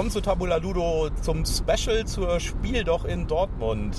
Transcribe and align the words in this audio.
willkommen 0.00 0.12
zu 0.12 0.22
Tabula 0.22 0.56
Ludo 0.56 1.10
zum 1.20 1.44
Special 1.44 2.06
zur 2.06 2.40
Spiel 2.40 2.84
doch 2.84 3.04
in 3.04 3.26
Dortmund. 3.26 3.98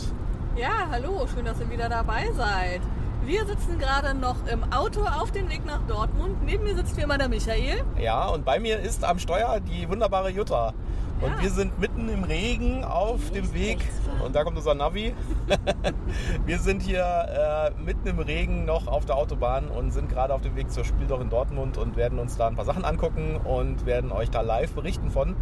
Ja, 0.55 0.87
hallo, 0.89 1.27
schön, 1.31 1.45
dass 1.45 1.59
ihr 1.59 1.69
wieder 1.69 1.89
dabei 1.89 2.31
seid. 2.35 2.81
Wir 3.23 3.45
sitzen 3.45 3.77
gerade 3.77 4.15
noch 4.15 4.47
im 4.51 4.63
Auto 4.73 5.01
auf 5.01 5.31
dem 5.31 5.47
Weg 5.51 5.63
nach 5.63 5.83
Dortmund. 5.87 6.43
Neben 6.43 6.63
mir 6.63 6.73
sitzt 6.73 6.97
wie 6.97 7.01
immer 7.01 7.19
der 7.19 7.29
Michael. 7.29 7.83
Ja, 7.99 8.29
und 8.29 8.45
bei 8.45 8.59
mir 8.59 8.79
ist 8.79 9.03
am 9.03 9.19
Steuer 9.19 9.59
die 9.59 9.87
wunderbare 9.87 10.31
Jutta. 10.31 10.73
Und 11.21 11.33
Ja. 11.33 11.41
wir 11.43 11.51
sind 11.51 11.79
mitten 11.79 12.09
im 12.09 12.23
Regen 12.23 12.83
auf 12.83 13.29
dem 13.29 13.53
Weg. 13.53 13.77
Und 14.25 14.35
da 14.35 14.43
kommt 14.43 14.57
unser 14.57 14.73
Navi. 14.73 15.13
wir 16.47 16.57
sind 16.57 16.81
hier 16.81 17.03
äh, 17.05 17.79
mitten 17.79 18.07
im 18.07 18.17
Regen 18.17 18.65
noch 18.65 18.87
auf 18.87 19.05
der 19.05 19.17
Autobahn 19.17 19.67
und 19.67 19.91
sind 19.91 20.09
gerade 20.09 20.33
auf 20.33 20.41
dem 20.41 20.55
Weg 20.55 20.71
zur 20.71 20.83
Spiel 20.83 21.05
doch 21.05 21.21
in 21.21 21.29
Dortmund 21.29 21.77
und 21.77 21.95
werden 21.95 22.17
uns 22.17 22.37
da 22.37 22.47
ein 22.47 22.55
paar 22.55 22.65
Sachen 22.65 22.85
angucken 22.85 23.37
und 23.37 23.85
werden 23.85 24.11
euch 24.11 24.31
da 24.31 24.41
live 24.41 24.73
berichten 24.73 25.11
von. 25.11 25.35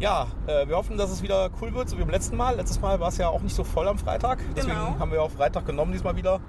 Ja, 0.00 0.28
äh, 0.46 0.68
wir 0.68 0.76
hoffen, 0.76 0.96
dass 0.96 1.10
es 1.10 1.22
wieder 1.22 1.50
cool 1.60 1.74
wird, 1.74 1.88
so 1.88 1.96
wie 1.96 2.02
beim 2.02 2.10
letzten 2.10 2.36
Mal. 2.36 2.54
Letztes 2.56 2.80
Mal 2.80 3.00
war 3.00 3.08
es 3.08 3.18
ja 3.18 3.28
auch 3.28 3.40
nicht 3.40 3.54
so 3.56 3.64
voll 3.64 3.88
am 3.88 3.98
Freitag. 3.98 4.38
Deswegen 4.56 4.76
Genau. 4.76 4.96
haben 4.98 5.10
wir 5.10 5.22
auch 5.22 5.30
Freitag 5.30 5.66
genommen 5.66 5.92
diesmal 5.92 6.14
wieder. 6.16 6.40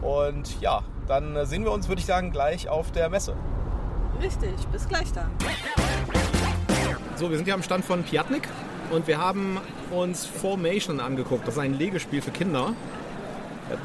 Und 0.00 0.58
ja, 0.60 0.82
dann 1.06 1.36
äh, 1.36 1.44
sehen 1.44 1.64
wir 1.64 1.72
uns, 1.72 1.88
würde 1.88 2.00
ich 2.00 2.06
sagen, 2.06 2.30
gleich 2.30 2.68
auf 2.68 2.90
der 2.92 3.10
Messe. 3.10 3.34
Richtig, 4.22 4.54
bis 4.72 4.88
gleich 4.88 5.12
dann. 5.12 5.30
So, 7.16 7.28
wir 7.30 7.36
sind 7.36 7.44
hier 7.44 7.54
am 7.54 7.62
Stand 7.62 7.84
von 7.84 8.02
Piatnik 8.04 8.48
und 8.90 9.06
wir 9.06 9.18
haben 9.18 9.58
uns 9.90 10.24
Formation 10.24 10.98
angeguckt. 11.00 11.46
Das 11.46 11.54
ist 11.54 11.60
ein 11.60 11.74
Legespiel 11.74 12.22
für 12.22 12.30
Kinder, 12.30 12.72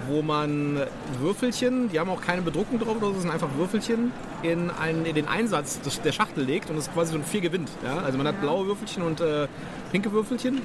wo 0.08 0.22
man 0.22 0.80
Würfelchen, 1.20 1.90
die 1.90 2.00
haben 2.00 2.10
auch 2.10 2.22
keine 2.22 2.42
Bedruckung 2.42 2.80
drauf, 2.80 2.96
das 3.02 3.22
sind 3.22 3.32
einfach 3.32 3.50
Würfelchen, 3.58 4.12
in, 4.44 4.70
einen, 4.70 5.06
in 5.06 5.16
den 5.16 5.28
Einsatz 5.28 5.82
des, 5.82 6.02
der 6.02 6.12
Schachtel 6.12 6.44
legt 6.44 6.70
und 6.70 6.78
es 6.78 6.88
ist 6.88 6.94
quasi 6.94 7.12
so 7.12 7.18
ein 7.18 7.24
Vier 7.24 7.42
gewinnt. 7.42 7.70
Ja? 7.84 8.00
Also 8.00 8.18
man 8.18 8.28
hat 8.28 8.40
blaue 8.42 8.68
Würfelchen 8.68 9.04
und 9.04 9.22
äh, 9.22 9.48
pinke 9.92 10.12
Würfelchen. 10.12 10.62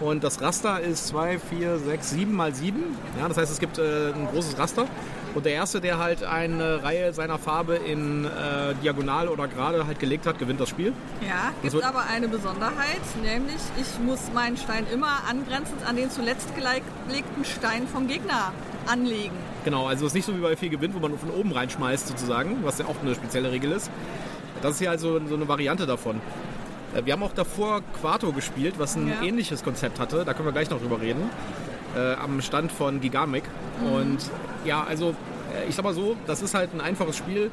Und 0.00 0.24
das 0.24 0.40
Raster 0.40 0.80
ist 0.80 1.06
2, 1.08 1.38
4, 1.38 1.78
6, 1.78 2.10
7 2.10 2.32
mal 2.32 2.52
7. 2.52 2.82
Ja, 3.20 3.28
das 3.28 3.36
heißt, 3.36 3.52
es 3.52 3.60
gibt 3.60 3.78
äh, 3.78 4.12
ein 4.12 4.26
großes 4.32 4.58
Raster. 4.58 4.86
Und 5.34 5.46
der 5.46 5.52
Erste, 5.52 5.80
der 5.80 5.98
halt 5.98 6.22
eine 6.24 6.82
Reihe 6.82 7.12
seiner 7.14 7.38
Farbe 7.38 7.76
in 7.76 8.26
äh, 8.26 8.28
Diagonal 8.82 9.28
oder 9.28 9.48
gerade 9.48 9.86
halt 9.86 9.98
gelegt 9.98 10.26
hat, 10.26 10.38
gewinnt 10.38 10.60
das 10.60 10.68
Spiel. 10.68 10.92
Ja, 11.26 11.52
gibt 11.62 11.82
aber 11.82 12.04
eine 12.10 12.28
Besonderheit, 12.28 13.00
nämlich 13.22 13.56
ich 13.80 13.98
muss 14.04 14.20
meinen 14.34 14.58
Stein 14.58 14.86
immer 14.92 15.22
angrenzend 15.28 15.86
an 15.88 15.96
den 15.96 16.10
zuletzt 16.10 16.48
gelegten 16.54 17.44
Stein 17.46 17.88
vom 17.88 18.08
Gegner 18.08 18.52
anlegen. 18.86 19.34
Genau, 19.64 19.86
also 19.86 20.04
es 20.04 20.10
ist 20.10 20.16
nicht 20.16 20.26
so 20.26 20.36
wie 20.36 20.40
bei 20.42 20.54
viel 20.56 20.68
Gewinn, 20.68 20.92
wo 20.92 20.98
man 20.98 21.16
von 21.18 21.30
oben 21.30 21.52
reinschmeißt 21.52 22.08
sozusagen, 22.08 22.58
was 22.62 22.78
ja 22.78 22.84
auch 22.86 22.96
eine 23.00 23.14
spezielle 23.14 23.50
Regel 23.52 23.72
ist. 23.72 23.90
Das 24.60 24.72
ist 24.72 24.78
hier 24.80 24.90
also 24.90 25.18
so 25.26 25.34
eine 25.34 25.48
Variante 25.48 25.86
davon. 25.86 26.20
Äh, 26.94 27.06
Wir 27.06 27.14
haben 27.14 27.22
auch 27.22 27.32
davor 27.32 27.80
Quarto 28.00 28.32
gespielt, 28.32 28.74
was 28.76 28.96
ein 28.96 29.08
Ja. 29.08 29.22
ähnliches 29.22 29.64
Konzept 29.64 29.98
hatte. 29.98 30.24
Da 30.26 30.34
können 30.34 30.46
wir 30.48 30.52
gleich 30.52 30.68
noch 30.68 30.78
drüber 30.80 31.00
reden. 31.00 31.30
Äh, 31.96 32.14
am 32.14 32.40
Stand 32.40 32.72
von 32.72 33.00
Gigamic. 33.00 33.44
Und 33.92 34.18
ja, 34.64 34.82
also 34.84 35.10
äh, 35.10 35.68
ich 35.68 35.74
sag 35.74 35.84
mal 35.84 35.92
so, 35.94 36.16
das 36.26 36.40
ist 36.40 36.54
halt 36.54 36.72
ein 36.74 36.80
einfaches 36.80 37.16
Spiel. 37.16 37.50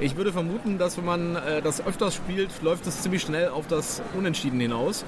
Ich 0.00 0.16
würde 0.16 0.32
vermuten, 0.32 0.76
dass 0.78 0.96
wenn 0.98 1.04
man 1.06 1.36
äh, 1.36 1.62
das 1.62 1.84
öfters 1.86 2.14
spielt, 2.14 2.50
läuft 2.62 2.86
es 2.86 3.00
ziemlich 3.02 3.22
schnell 3.22 3.48
auf 3.48 3.66
das 3.68 4.02
Unentschieden 4.16 4.60
hinaus. 4.60 5.04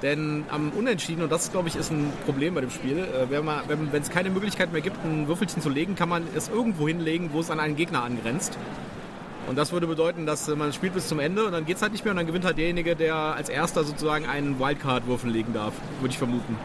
Denn 0.00 0.44
am 0.50 0.70
Unentschieden, 0.70 1.22
und 1.22 1.30
das 1.30 1.52
glaube 1.52 1.68
ich 1.68 1.76
ist 1.76 1.92
ein 1.92 2.12
Problem 2.24 2.54
bei 2.54 2.60
dem 2.62 2.70
Spiel, 2.70 2.98
äh, 2.98 3.30
wenn 3.30 3.44
man- 3.44 3.60
wenn 3.68 4.02
es 4.02 4.10
keine 4.10 4.30
Möglichkeit 4.30 4.72
mehr 4.72 4.80
gibt, 4.80 4.96
ein 5.04 5.28
Würfelchen 5.28 5.62
zu 5.62 5.68
legen, 5.68 5.94
kann 5.94 6.08
man 6.08 6.24
es 6.34 6.48
irgendwo 6.48 6.88
hinlegen, 6.88 7.30
wo 7.32 7.40
es 7.40 7.50
an 7.50 7.60
einen 7.60 7.76
Gegner 7.76 8.02
angrenzt. 8.02 8.56
Und 9.48 9.58
das 9.58 9.70
würde 9.72 9.86
bedeuten, 9.86 10.24
dass 10.26 10.48
äh, 10.48 10.56
man 10.56 10.72
spielt 10.72 10.94
bis 10.94 11.08
zum 11.08 11.18
Ende 11.20 11.44
und 11.44 11.52
dann 11.52 11.66
geht 11.66 11.76
es 11.76 11.82
halt 11.82 11.92
nicht 11.92 12.04
mehr 12.04 12.12
und 12.12 12.16
dann 12.16 12.26
gewinnt 12.26 12.44
halt 12.44 12.58
derjenige, 12.58 12.96
der 12.96 13.14
als 13.16 13.48
erster 13.48 13.84
sozusagen 13.84 14.26
einen 14.26 14.58
Wildcard-Würfel 14.58 15.30
legen 15.30 15.52
darf, 15.52 15.74
würde 16.00 16.10
ich 16.12 16.18
vermuten. 16.18 16.56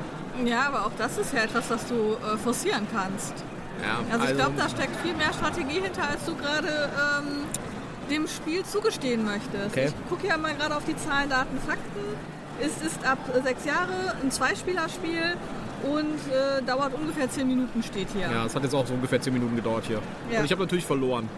Ja, 0.46 0.68
aber 0.68 0.86
auch 0.86 0.92
das 0.98 1.18
ist 1.18 1.34
ja 1.34 1.42
etwas, 1.44 1.70
was 1.70 1.88
du 1.88 1.96
äh, 2.16 2.38
forcieren 2.38 2.88
kannst. 2.94 3.34
Ja, 3.82 4.00
Also, 4.12 4.26
ich 4.26 4.36
glaube, 4.36 4.54
da 4.58 4.70
steckt 4.70 4.96
viel 5.02 5.14
mehr 5.14 5.32
Strategie 5.34 5.82
hinter, 5.82 6.10
als 6.10 6.26
du 6.26 6.36
gerade 6.36 6.68
ähm, 6.68 7.44
dem 8.10 8.28
Spiel 8.28 8.64
zugestehen 8.64 9.24
möchtest. 9.26 9.68
Okay. 9.72 9.88
Ich 9.88 10.10
gucke 10.10 10.28
ja 10.28 10.38
mal 10.38 10.54
gerade 10.56 10.76
auf 10.76 10.84
die 10.86 10.96
Zahlen, 10.96 11.30
Daten, 11.30 11.58
Fakten. 11.60 12.02
Es 12.60 12.82
ist 12.86 13.06
ab 13.06 13.20
sechs 13.44 13.66
Jahre 13.66 14.16
ein 14.24 14.32
Zweispielerspiel 14.32 15.36
und 15.84 16.18
äh, 16.34 16.64
dauert 16.64 16.94
ungefähr 16.96 17.30
zehn 17.30 17.48
Minuten, 17.48 17.84
steht 17.84 18.08
hier. 18.16 18.32
ja, 18.32 18.46
es 18.46 18.56
hat 18.56 18.64
jetzt 18.64 18.74
auch 18.74 18.88
so 18.88 18.96
ungefähr 18.96 19.22
10 19.22 19.32
Minuten 19.32 19.56
gedauert 19.56 19.84
hier. 19.86 20.02
Ja. 20.32 20.40
Und 20.40 20.46
ich 20.46 20.52
habe 20.52 20.62
natürlich 20.64 20.86
verloren. 20.86 21.30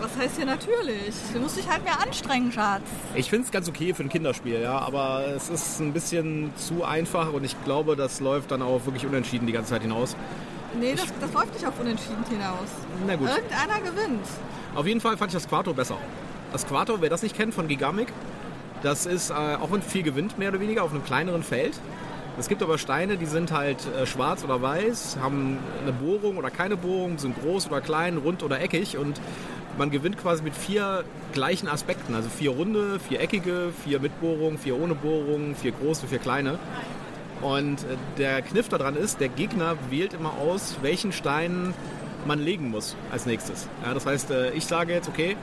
Was 0.00 0.16
heißt 0.16 0.36
hier 0.36 0.46
natürlich? 0.46 1.14
Du 1.32 1.40
musst 1.40 1.56
dich 1.56 1.68
halt 1.68 1.84
mehr 1.84 2.00
anstrengen, 2.00 2.52
Schatz. 2.52 2.82
Ich 3.14 3.30
finde 3.30 3.46
es 3.46 3.50
ganz 3.50 3.68
okay 3.68 3.94
für 3.94 4.02
ein 4.02 4.08
Kinderspiel, 4.08 4.60
ja, 4.60 4.78
aber 4.78 5.24
es 5.34 5.48
ist 5.48 5.80
ein 5.80 5.92
bisschen 5.92 6.52
zu 6.56 6.84
einfach 6.84 7.32
und 7.32 7.44
ich 7.44 7.56
glaube, 7.64 7.96
das 7.96 8.20
läuft 8.20 8.50
dann 8.50 8.62
auch 8.62 8.84
wirklich 8.86 9.06
unentschieden 9.06 9.46
die 9.46 9.52
ganze 9.52 9.70
Zeit 9.70 9.82
hinaus. 9.82 10.16
Nee, 10.78 10.94
das, 10.94 11.06
das 11.20 11.32
läuft 11.32 11.54
nicht 11.54 11.66
auf 11.66 11.78
Unentschieden 11.80 12.24
hinaus. 12.28 12.68
Na 13.06 13.16
gut. 13.16 13.28
Irgendeiner 13.28 13.80
gewinnt. 13.80 14.26
Auf 14.74 14.86
jeden 14.86 15.00
Fall 15.00 15.16
fand 15.16 15.30
ich 15.30 15.34
das 15.34 15.48
Quarto 15.48 15.72
besser. 15.72 15.96
Das 16.52 16.66
Quarto, 16.66 17.00
wer 17.00 17.08
das 17.08 17.22
nicht 17.22 17.36
kennt, 17.36 17.54
von 17.54 17.66
Gigamic, 17.68 18.08
das 18.82 19.06
ist 19.06 19.30
äh, 19.30 19.34
auch 19.34 19.72
ein 19.72 19.82
viel 19.82 20.02
gewinnt, 20.02 20.38
mehr 20.38 20.50
oder 20.50 20.60
weniger, 20.60 20.84
auf 20.84 20.92
einem 20.92 21.04
kleineren 21.04 21.42
Feld. 21.42 21.78
Es 22.38 22.48
gibt 22.48 22.62
aber 22.62 22.76
Steine, 22.76 23.16
die 23.16 23.24
sind 23.24 23.50
halt 23.50 23.78
äh, 23.86 24.04
schwarz 24.04 24.44
oder 24.44 24.60
weiß, 24.60 25.16
haben 25.22 25.58
eine 25.82 25.92
Bohrung 25.92 26.36
oder 26.36 26.50
keine 26.50 26.76
Bohrung, 26.76 27.16
sind 27.16 27.40
groß 27.40 27.68
oder 27.68 27.80
klein, 27.80 28.18
rund 28.18 28.42
oder 28.42 28.60
eckig 28.60 28.98
und 28.98 29.18
man 29.78 29.90
gewinnt 29.90 30.18
quasi 30.18 30.42
mit 30.42 30.54
vier 30.54 31.04
gleichen 31.32 31.68
Aspekten. 31.68 32.14
Also 32.14 32.28
vier 32.28 32.50
runde, 32.50 32.98
vier 33.00 33.20
eckige, 33.20 33.72
vier 33.84 34.00
mit 34.00 34.20
Bohrung, 34.20 34.58
vier 34.58 34.78
ohne 34.80 34.94
Bohrung, 34.94 35.54
vier 35.54 35.72
große, 35.72 36.06
vier 36.06 36.18
kleine. 36.18 36.58
Und 37.42 37.82
äh, 37.82 37.96
der 38.18 38.42
Kniff 38.42 38.68
daran 38.68 38.96
ist, 38.96 39.20
der 39.20 39.28
Gegner 39.28 39.76
wählt 39.90 40.14
immer 40.14 40.32
aus, 40.40 40.76
welchen 40.82 41.12
Stein 41.12 41.74
man 42.26 42.40
legen 42.40 42.70
muss 42.70 42.96
als 43.12 43.26
nächstes. 43.26 43.68
Ja, 43.84 43.94
das 43.94 44.06
heißt, 44.06 44.30
äh, 44.30 44.50
ich 44.52 44.66
sage 44.66 44.92
jetzt, 44.92 45.08
okay, 45.08 45.36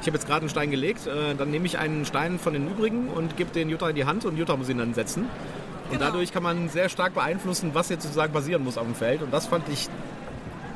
ich 0.00 0.06
habe 0.06 0.16
jetzt 0.16 0.26
gerade 0.26 0.40
einen 0.40 0.50
Stein 0.50 0.70
gelegt, 0.70 1.06
äh, 1.06 1.34
dann 1.36 1.50
nehme 1.50 1.66
ich 1.66 1.78
einen 1.78 2.04
Stein 2.04 2.38
von 2.38 2.52
den 2.52 2.68
übrigen 2.68 3.08
und 3.08 3.36
gebe 3.36 3.50
den 3.52 3.70
Jutta 3.70 3.88
in 3.88 3.96
die 3.96 4.04
Hand 4.04 4.24
und 4.24 4.36
Jutta 4.36 4.56
muss 4.56 4.68
ihn 4.68 4.78
dann 4.78 4.92
setzen. 4.94 5.22
Und 5.22 5.92
Genau. 5.98 6.06
dadurch 6.06 6.32
kann 6.32 6.42
man 6.42 6.68
sehr 6.68 6.88
stark 6.88 7.14
beeinflussen, 7.14 7.70
was 7.72 7.88
jetzt 7.88 8.02
sozusagen 8.02 8.32
passieren 8.32 8.64
muss 8.64 8.76
auf 8.76 8.84
dem 8.84 8.96
Feld. 8.96 9.22
Und 9.22 9.32
das 9.32 9.46
fand 9.46 9.68
ich 9.68 9.86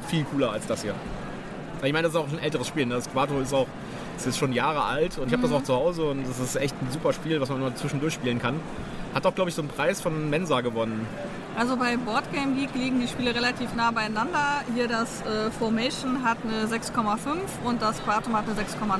viel 0.09 0.25
cooler 0.25 0.53
als 0.53 0.67
das 0.69 0.83
hier. 0.83 0.95
Ich 1.83 1.93
meine, 1.93 2.03
das 2.09 2.15
ist 2.15 2.21
auch 2.21 2.29
ein 2.31 2.39
älteres 2.39 2.67
Spiel. 2.69 2.87
Ne? 2.87 2.95
Das 2.95 3.11
Quattro 3.11 3.41
ist 3.41 3.53
auch 3.55 3.67
es 4.19 4.27
ist 4.27 4.37
schon 4.39 4.53
Jahre 4.53 4.85
alt 4.85 5.17
und 5.17 5.29
ich 5.29 5.33
habe 5.33 5.43
das 5.45 5.53
auch 5.53 5.63
zu 5.63 5.75
Hause 5.75 6.05
und 6.05 6.29
das 6.29 6.39
ist 6.39 6.55
echt 6.57 6.75
ein 6.83 6.91
super 6.93 7.13
Spiel, 7.15 7.41
was 7.41 7.49
man 7.49 7.61
mal 7.61 7.75
zwischendurch 7.75 8.13
spielen 8.15 8.39
kann. 8.39 8.61
Hat 9.15 9.25
auch, 9.25 9.35
glaube 9.35 9.49
ich, 9.49 9.57
so 9.57 9.63
einen 9.63 9.71
Preis 9.71 10.01
von 10.03 10.29
Mensa 10.29 10.61
gewonnen. 10.61 11.07
Also 11.59 11.77
bei 11.77 11.97
Boardgame 11.97 12.55
Geek 12.55 12.75
liegen 12.75 13.01
die 13.01 13.09
Spiele 13.09 13.35
relativ 13.35 13.75
nah 13.75 13.91
beieinander. 13.91 14.61
Hier 14.75 14.89
das 14.89 15.23
äh, 15.23 15.51
Formation 15.59 16.23
hat 16.23 16.37
eine 16.45 16.67
6,5 16.67 17.17
und 17.65 17.81
das 17.81 18.03
Quatum 18.05 18.37
hat 18.37 18.45
eine 18.45 18.55
6,9. 18.61 18.99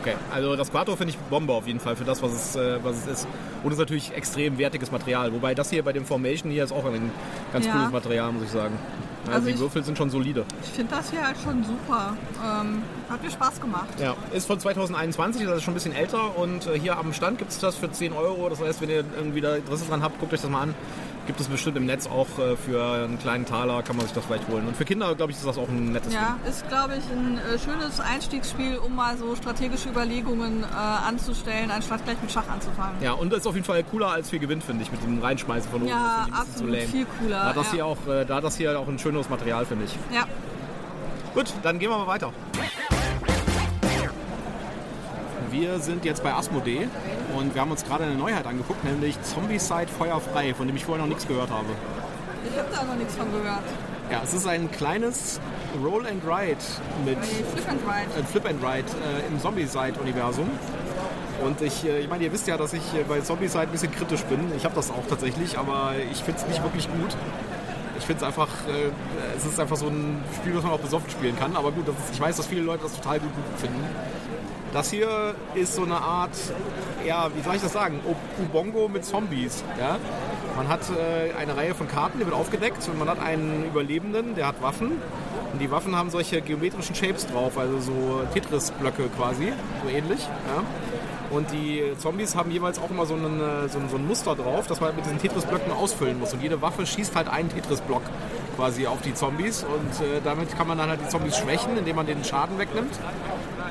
Okay, 0.00 0.14
also 0.32 0.56
das 0.56 0.70
Quattro 0.70 0.96
finde 0.96 1.12
ich 1.12 1.18
Bombe 1.30 1.52
auf 1.52 1.66
jeden 1.66 1.80
Fall 1.80 1.94
für 1.94 2.04
das, 2.04 2.20
was 2.20 2.32
es, 2.32 2.56
äh, 2.56 2.82
was 2.82 2.96
es 2.98 3.06
ist. 3.06 3.28
Und 3.62 3.68
es 3.68 3.74
ist 3.74 3.78
natürlich 3.78 4.12
extrem 4.14 4.58
wertiges 4.58 4.90
Material. 4.90 5.32
Wobei 5.32 5.54
das 5.54 5.70
hier 5.70 5.84
bei 5.84 5.92
dem 5.92 6.04
Formation 6.04 6.50
hier 6.50 6.64
ist 6.64 6.72
auch 6.72 6.84
ein 6.84 7.10
ganz 7.52 7.66
Ja. 7.66 7.72
cooles 7.72 7.92
Material, 7.92 8.32
muss 8.32 8.42
ich 8.42 8.50
sagen. 8.50 8.76
Also, 9.24 9.32
Also 9.36 9.46
die 9.48 9.52
ich- 9.54 9.60
Würfel 9.60 9.84
sind 9.84 9.96
schon 9.98 10.10
solide. 10.10 10.44
Ich 10.62 10.70
finde 10.70 10.94
das 10.96 11.10
hier 11.10 11.24
halt 11.26 11.36
schon 11.42 11.64
super. 11.64 12.16
Ähm, 12.44 12.82
hat 13.08 13.22
mir 13.22 13.30
Spaß 13.30 13.60
gemacht. 13.60 13.88
Ja, 14.00 14.14
ist 14.32 14.46
von 14.46 14.58
2021, 14.60 15.44
das 15.46 15.56
ist 15.58 15.62
schon 15.62 15.72
ein 15.72 15.74
bisschen 15.74 15.94
älter 15.94 16.36
und 16.38 16.66
äh, 16.66 16.78
hier 16.78 16.98
am 16.98 17.12
Stand 17.12 17.38
gibt 17.38 17.50
es 17.50 17.58
das 17.58 17.76
für 17.76 17.90
10 17.90 18.12
Euro. 18.12 18.48
Das 18.48 18.60
heißt, 18.60 18.80
wenn 18.80 18.90
ihr 18.90 19.04
irgendwie 19.16 19.40
da 19.40 19.56
Interesse 19.56 19.86
dran 19.86 20.02
habt, 20.02 20.18
guckt 20.20 20.32
euch 20.34 20.40
das 20.40 20.50
mal 20.50 20.62
an. 20.62 20.74
Gibt 21.26 21.40
es 21.40 21.48
bestimmt 21.48 21.76
im 21.78 21.86
Netz 21.86 22.06
auch 22.06 22.38
äh, 22.38 22.54
für 22.56 22.84
einen 22.84 23.18
kleinen 23.18 23.46
Taler, 23.46 23.82
kann 23.82 23.96
man 23.96 24.04
sich 24.04 24.14
das 24.14 24.26
vielleicht 24.26 24.46
holen. 24.48 24.66
Und 24.68 24.76
für 24.76 24.84
Kinder, 24.84 25.14
glaube 25.14 25.32
ich, 25.32 25.38
ist 25.38 25.46
das 25.46 25.56
auch 25.56 25.68
ein 25.68 25.92
nettes 25.92 26.12
Ja, 26.12 26.36
ist, 26.48 26.68
glaube 26.68 26.96
ich, 26.96 27.04
ein 27.10 27.38
äh, 27.38 27.58
schönes 27.58 27.98
Einstiegsspiel, 27.98 28.76
um 28.76 28.94
mal 28.94 29.16
so 29.16 29.34
strategische 29.34 29.88
Überlegungen 29.88 30.62
äh, 30.62 30.66
anzustellen, 30.76 31.70
anstatt 31.70 32.04
gleich 32.04 32.20
mit 32.20 32.30
Schach 32.30 32.48
anzufangen. 32.48 32.96
Ja, 33.00 33.12
und 33.12 33.32
ist 33.32 33.46
auf 33.46 33.54
jeden 33.54 33.64
Fall 33.64 33.82
cooler 33.84 34.08
als 34.10 34.28
viel 34.30 34.38
Gewinn, 34.38 34.60
finde 34.60 34.82
ich, 34.82 34.92
mit 34.92 35.02
dem 35.02 35.18
Reinschmeißen 35.22 35.70
von 35.70 35.80
oben. 35.82 35.90
Ja, 35.90 36.26
Das 36.30 36.40
absolut 36.40 36.76
viel 36.76 37.06
cooler, 37.18 37.36
Da 37.38 37.44
hat 37.48 37.56
das, 37.56 37.66
ja. 37.68 37.72
hier 37.72 37.86
auch, 37.86 38.06
äh, 38.06 38.24
da 38.26 38.40
das 38.42 38.56
hier 38.56 38.78
auch 38.78 38.88
ein 38.88 38.98
schöneres 38.98 39.30
Material, 39.30 39.64
finde 39.64 39.86
ich. 39.86 39.96
Ja, 40.14 40.26
Gut, 41.34 41.52
dann 41.64 41.80
gehen 41.80 41.90
wir 41.90 41.98
mal 41.98 42.06
weiter. 42.06 42.32
Wir 45.50 45.80
sind 45.80 46.04
jetzt 46.04 46.22
bei 46.22 46.32
Asmodee 46.32 46.88
und 47.36 47.54
wir 47.54 47.60
haben 47.60 47.70
uns 47.70 47.84
gerade 47.84 48.04
eine 48.04 48.14
Neuheit 48.14 48.46
angeguckt, 48.46 48.84
nämlich 48.84 49.20
Zombicide 49.22 49.88
Feuerfrei, 49.98 50.54
von 50.54 50.66
dem 50.66 50.76
ich 50.76 50.84
vorher 50.84 51.02
noch 51.04 51.08
nichts 51.08 51.26
gehört 51.26 51.50
habe. 51.50 51.66
ich 52.50 52.58
habe 52.58 52.68
da 52.72 52.82
noch 52.84 52.96
nichts 52.96 53.14
von 53.14 53.30
gehört. 53.32 53.62
Ja, 54.10 54.20
es 54.22 54.34
ist 54.34 54.46
ein 54.46 54.70
kleines 54.70 55.40
Roll 55.82 56.06
and 56.06 56.22
Ride 56.24 56.58
mit 57.06 57.18
Nee, 57.18 57.44
Flip 57.54 57.68
and 57.68 57.80
Ride. 57.82 58.20
äh, 58.20 58.24
Flip 58.24 58.46
and 58.46 58.62
Ride 58.62 58.84
äh, 59.02 59.26
im 59.32 59.40
Zombicide-Universum. 59.40 60.48
Und 61.44 61.60
ich, 61.62 61.84
äh, 61.84 62.00
ich 62.00 62.08
meine, 62.08 62.24
ihr 62.24 62.32
wisst 62.32 62.46
ja, 62.46 62.56
dass 62.58 62.74
ich 62.74 62.82
äh, 62.94 63.02
bei 63.08 63.20
Zombicide 63.20 63.60
ein 63.62 63.70
bisschen 63.70 63.90
kritisch 63.92 64.22
bin. 64.24 64.40
Ich 64.56 64.64
habe 64.64 64.74
das 64.74 64.90
auch 64.90 65.06
tatsächlich, 65.08 65.58
aber 65.58 65.92
ich 66.12 66.22
finde 66.22 66.40
es 66.40 66.46
nicht 66.46 66.62
wirklich 66.62 66.86
gut. 66.86 67.16
Ich 67.98 68.04
finde 68.04 68.20
es 68.22 68.26
einfach, 68.26 68.48
äh, 68.68 68.90
es 69.36 69.46
ist 69.46 69.58
einfach 69.58 69.76
so 69.76 69.86
ein 69.86 70.22
Spiel, 70.36 70.54
was 70.54 70.62
man 70.64 70.72
auch 70.72 70.80
besoffen 70.80 71.08
spielen 71.10 71.36
kann. 71.38 71.56
Aber 71.56 71.72
gut, 71.72 71.88
das 71.88 71.94
ist, 71.96 72.12
ich 72.14 72.20
weiß, 72.20 72.36
dass 72.36 72.46
viele 72.46 72.60
Leute 72.62 72.82
das 72.82 72.92
total 72.94 73.20
gut 73.20 73.30
finden. 73.56 73.82
Das 74.74 74.90
hier 74.90 75.36
ist 75.54 75.76
so 75.76 75.84
eine 75.84 75.98
Art, 75.98 76.36
ja, 77.06 77.28
wie 77.32 77.42
soll 77.42 77.54
ich 77.54 77.62
das 77.62 77.72
sagen? 77.72 78.00
Ubongo 78.42 78.88
mit 78.88 79.04
Zombies. 79.04 79.62
Ja? 79.78 79.98
Man 80.56 80.66
hat 80.66 80.80
äh, 80.90 81.32
eine 81.38 81.56
Reihe 81.56 81.76
von 81.76 81.86
Karten, 81.86 82.18
die 82.18 82.24
wird 82.24 82.34
aufgedeckt 82.34 82.88
und 82.88 82.98
man 82.98 83.08
hat 83.08 83.20
einen 83.20 83.64
Überlebenden, 83.66 84.34
der 84.34 84.48
hat 84.48 84.60
Waffen. 84.60 85.00
Und 85.52 85.60
die 85.60 85.70
Waffen 85.70 85.94
haben 85.94 86.10
solche 86.10 86.42
geometrischen 86.42 86.96
Shapes 86.96 87.28
drauf, 87.28 87.56
also 87.56 87.78
so 87.78 88.22
Tetris-Blöcke 88.34 89.04
quasi, 89.16 89.52
so 89.84 89.88
ähnlich. 89.88 90.22
Ja? 90.22 90.64
Und 91.30 91.52
die 91.52 91.82
Zombies 91.98 92.34
haben 92.34 92.50
jeweils 92.50 92.80
auch 92.80 92.90
immer 92.90 93.06
so, 93.06 93.14
einen, 93.14 93.38
so, 93.68 93.78
ein, 93.78 93.88
so 93.88 93.96
ein 93.96 94.06
Muster 94.08 94.34
drauf, 94.34 94.66
das 94.66 94.80
man 94.80 94.96
mit 94.96 95.04
diesen 95.04 95.20
Tetris-Blöcken 95.20 95.70
ausfüllen 95.70 96.18
muss. 96.18 96.32
Und 96.32 96.42
jede 96.42 96.60
Waffe 96.62 96.84
schießt 96.84 97.14
halt 97.14 97.28
einen 97.28 97.48
Tetris-Block 97.48 98.02
quasi 98.56 98.88
auf 98.88 99.02
die 99.02 99.14
Zombies. 99.14 99.62
Und 99.62 100.04
äh, 100.04 100.20
damit 100.24 100.56
kann 100.56 100.66
man 100.66 100.78
dann 100.78 100.88
halt 100.88 101.00
die 101.00 101.08
Zombies 101.08 101.36
schwächen, 101.36 101.76
indem 101.78 101.94
man 101.94 102.06
den 102.06 102.24
Schaden 102.24 102.58
wegnimmt. 102.58 102.98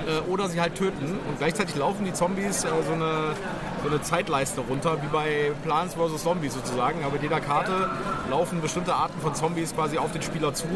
Äh, 0.07 0.29
oder 0.29 0.49
sie 0.49 0.59
halt 0.59 0.75
töten. 0.75 1.19
Und 1.27 1.37
gleichzeitig 1.37 1.75
laufen 1.75 2.05
die 2.05 2.13
Zombies 2.13 2.63
äh, 2.63 2.69
so, 2.85 2.93
eine, 2.93 3.35
so 3.83 3.89
eine 3.89 4.01
Zeitleiste 4.01 4.61
runter, 4.61 4.97
wie 5.01 5.07
bei 5.07 5.51
Plants 5.63 5.95
vs. 5.95 6.23
Zombies 6.23 6.53
sozusagen. 6.53 7.03
Aber 7.03 7.13
mit 7.13 7.23
jeder 7.23 7.39
Karte 7.39 7.89
laufen 8.29 8.61
bestimmte 8.61 8.93
Arten 8.93 9.19
von 9.21 9.33
Zombies 9.35 9.73
quasi 9.73 9.97
auf 9.97 10.11
den 10.11 10.21
Spieler 10.21 10.53
zu 10.53 10.67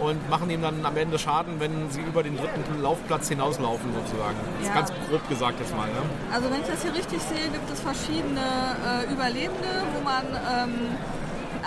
und 0.00 0.28
machen 0.28 0.50
ihm 0.50 0.62
dann 0.62 0.84
am 0.84 0.96
Ende 0.96 1.18
Schaden, 1.18 1.60
wenn 1.60 1.90
sie 1.90 2.00
über 2.00 2.22
den 2.22 2.36
dritten 2.36 2.82
Laufplatz 2.82 3.28
hinauslaufen 3.28 3.92
sozusagen. 3.94 4.36
Das 4.58 4.68
ist 4.68 4.74
ganz 4.74 4.92
grob 5.08 5.28
gesagt 5.28 5.60
jetzt 5.60 5.74
mal. 5.76 5.86
Ne? 5.86 6.02
Also 6.32 6.50
wenn 6.50 6.60
ich 6.60 6.66
das 6.66 6.82
hier 6.82 6.94
richtig 6.94 7.20
sehe, 7.22 7.48
gibt 7.50 7.70
es 7.72 7.80
verschiedene 7.80 8.40
äh, 8.40 9.12
Überlebende, 9.12 9.82
wo 9.94 10.04
man 10.04 10.24
ähm, 10.26 10.74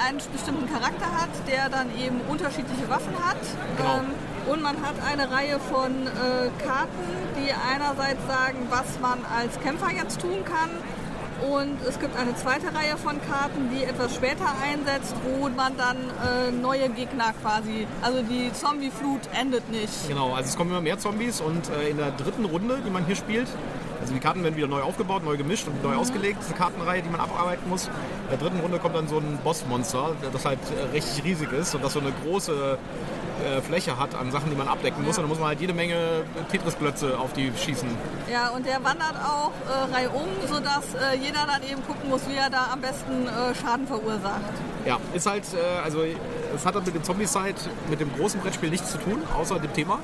einen 0.05 0.19
bestimmten 0.31 0.71
Charakter 0.71 1.05
hat, 1.05 1.29
der 1.47 1.69
dann 1.69 1.87
eben 1.97 2.21
unterschiedliche 2.27 2.87
Waffen 2.89 3.15
hat. 3.25 3.37
Genau. 3.77 3.97
Ähm, 3.97 4.36
und 4.49 4.61
man 4.61 4.81
hat 4.81 4.95
eine 5.05 5.29
Reihe 5.31 5.59
von 5.59 5.91
äh, 6.07 6.49
Karten, 6.63 7.07
die 7.35 7.51
einerseits 7.51 8.25
sagen, 8.27 8.67
was 8.69 8.99
man 9.01 9.19
als 9.25 9.59
Kämpfer 9.59 9.91
jetzt 9.91 10.21
tun 10.21 10.43
kann. 10.45 10.69
Und 11.51 11.77
es 11.87 11.99
gibt 11.99 12.17
eine 12.17 12.35
zweite 12.35 12.73
Reihe 12.73 12.97
von 12.97 13.21
Karten, 13.29 13.69
die 13.71 13.83
etwas 13.83 14.15
später 14.15 14.47
einsetzt, 14.63 15.13
wo 15.23 15.49
man 15.49 15.77
dann 15.77 15.97
äh, 15.97 16.51
neue 16.51 16.89
Gegner 16.89 17.33
quasi, 17.43 17.85
also 18.01 18.23
die 18.23 18.51
Zombie-Flut 18.51 19.21
endet 19.39 19.69
nicht. 19.69 20.07
Genau, 20.07 20.33
also 20.33 20.49
es 20.49 20.57
kommen 20.57 20.71
immer 20.71 20.81
mehr 20.81 20.97
Zombies 20.97 21.39
und 21.39 21.69
äh, 21.69 21.89
in 21.89 21.97
der 21.97 22.11
dritten 22.11 22.45
Runde, 22.45 22.79
die 22.83 22.89
man 22.89 23.05
hier 23.05 23.15
spielt, 23.15 23.47
also 24.01 24.13
die 24.13 24.19
Karten 24.19 24.43
werden 24.43 24.55
wieder 24.55 24.67
neu 24.67 24.81
aufgebaut, 24.81 25.23
neu 25.23 25.37
gemischt 25.37 25.67
und 25.67 25.83
neu 25.83 25.95
ausgelegt, 25.95 26.37
diese 26.41 26.53
Kartenreihe, 26.53 27.01
die 27.01 27.09
man 27.09 27.19
abarbeiten 27.19 27.67
muss. 27.69 27.87
In 27.87 27.91
der 28.31 28.37
dritten 28.37 28.59
Runde 28.59 28.79
kommt 28.79 28.95
dann 28.95 29.07
so 29.07 29.17
ein 29.17 29.39
Bossmonster, 29.43 30.15
das 30.31 30.45
halt 30.45 30.59
äh, 30.71 30.95
richtig 30.95 31.23
riesig 31.23 31.51
ist 31.51 31.75
und 31.75 31.83
das 31.83 31.93
so 31.93 31.99
eine 31.99 32.11
große 32.23 32.77
äh, 33.43 33.61
Fläche 33.61 33.99
hat 33.99 34.15
an 34.15 34.31
Sachen, 34.31 34.49
die 34.49 34.55
man 34.55 34.67
abdecken 34.67 35.03
muss. 35.03 35.17
Und 35.17 35.23
dann 35.23 35.29
muss 35.29 35.39
man 35.39 35.49
halt 35.49 35.61
jede 35.61 35.73
Menge 35.73 36.23
Tetris-Klötze 36.51 37.17
auf 37.17 37.33
die 37.33 37.51
schießen. 37.55 37.87
Ja, 38.31 38.49
und 38.49 38.65
der 38.65 38.83
wandert 38.83 39.15
auch 39.23 39.51
äh, 39.67 39.93
reihum, 39.95 40.27
sodass 40.47 40.93
äh, 40.95 41.17
jeder 41.17 41.45
dann 41.45 41.63
eben 41.63 41.85
gucken 41.85 42.09
muss, 42.09 42.21
wie 42.27 42.35
er 42.35 42.49
da 42.49 42.69
am 42.73 42.81
besten 42.81 43.27
äh, 43.27 43.55
Schaden 43.55 43.87
verursacht. 43.87 44.41
Ja, 44.85 44.97
ist 45.13 45.27
halt, 45.27 45.43
äh, 45.53 45.83
also 45.83 46.03
es 46.55 46.65
hat 46.65 46.75
mit 46.75 46.95
dem 46.95 47.03
Zombie-Side, 47.03 47.55
mit 47.89 47.99
dem 47.99 48.13
großen 48.15 48.39
Brettspiel 48.39 48.69
nichts 48.69 48.91
zu 48.91 48.97
tun, 48.97 49.21
außer 49.37 49.59
dem 49.59 49.73
Thema. 49.73 49.99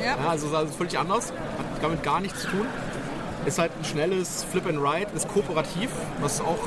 Ja. 0.00 0.16
ja 0.16 0.28
also 0.28 0.54
es 0.56 0.70
ist 0.70 0.76
völlig 0.76 0.98
anders, 0.98 1.30
hat 1.30 1.82
damit 1.82 2.02
gar 2.02 2.20
nichts 2.20 2.42
zu 2.42 2.48
tun. 2.48 2.66
Ist 3.46 3.58
halt 3.58 3.72
ein 3.78 3.84
schnelles 3.84 4.44
Flip 4.44 4.66
and 4.66 4.78
Ride, 4.78 5.08
ist 5.14 5.28
kooperativ, 5.28 5.90
was 6.20 6.40
auch 6.40 6.58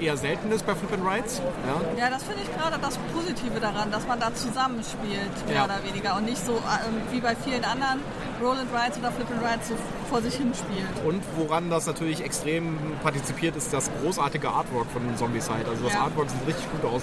eher 0.00 0.16
selten 0.16 0.50
ist 0.50 0.66
bei 0.66 0.74
Flip 0.74 0.92
and 0.92 1.04
Rides. 1.06 1.40
Ja, 1.66 2.04
ja 2.04 2.10
das 2.10 2.22
finde 2.22 2.42
ich 2.42 2.56
gerade 2.56 2.78
das 2.80 2.98
Positive 3.14 3.60
daran, 3.60 3.90
dass 3.90 4.06
man 4.06 4.18
da 4.18 4.34
zusammenspielt, 4.34 5.46
mehr 5.46 5.56
ja. 5.56 5.64
oder 5.64 5.82
weniger. 5.84 6.16
Und 6.16 6.24
nicht 6.24 6.44
so 6.44 6.52
ähm, 6.52 7.00
wie 7.10 7.20
bei 7.20 7.36
vielen 7.36 7.64
anderen 7.64 8.00
Roll 8.42 8.56
and 8.56 8.70
Rides 8.72 8.98
oder 8.98 9.12
Flip 9.12 9.26
and 9.30 9.42
Rides 9.42 9.68
so 9.68 9.74
vor 10.08 10.22
sich 10.22 10.34
hin 10.34 10.52
spielt. 10.54 11.06
Und 11.06 11.22
woran 11.36 11.70
das 11.70 11.86
natürlich 11.86 12.24
extrem 12.24 12.76
partizipiert, 13.02 13.56
ist 13.56 13.72
das 13.72 13.90
großartige 14.00 14.48
Artwork 14.48 14.90
von 14.90 15.02
Zombie-Side. 15.16 15.66
Also 15.68 15.84
das 15.84 15.94
ja. 15.94 16.00
Artwork 16.00 16.30
sieht 16.30 16.46
richtig 16.46 16.70
gut 16.72 16.90
aus. 16.90 17.02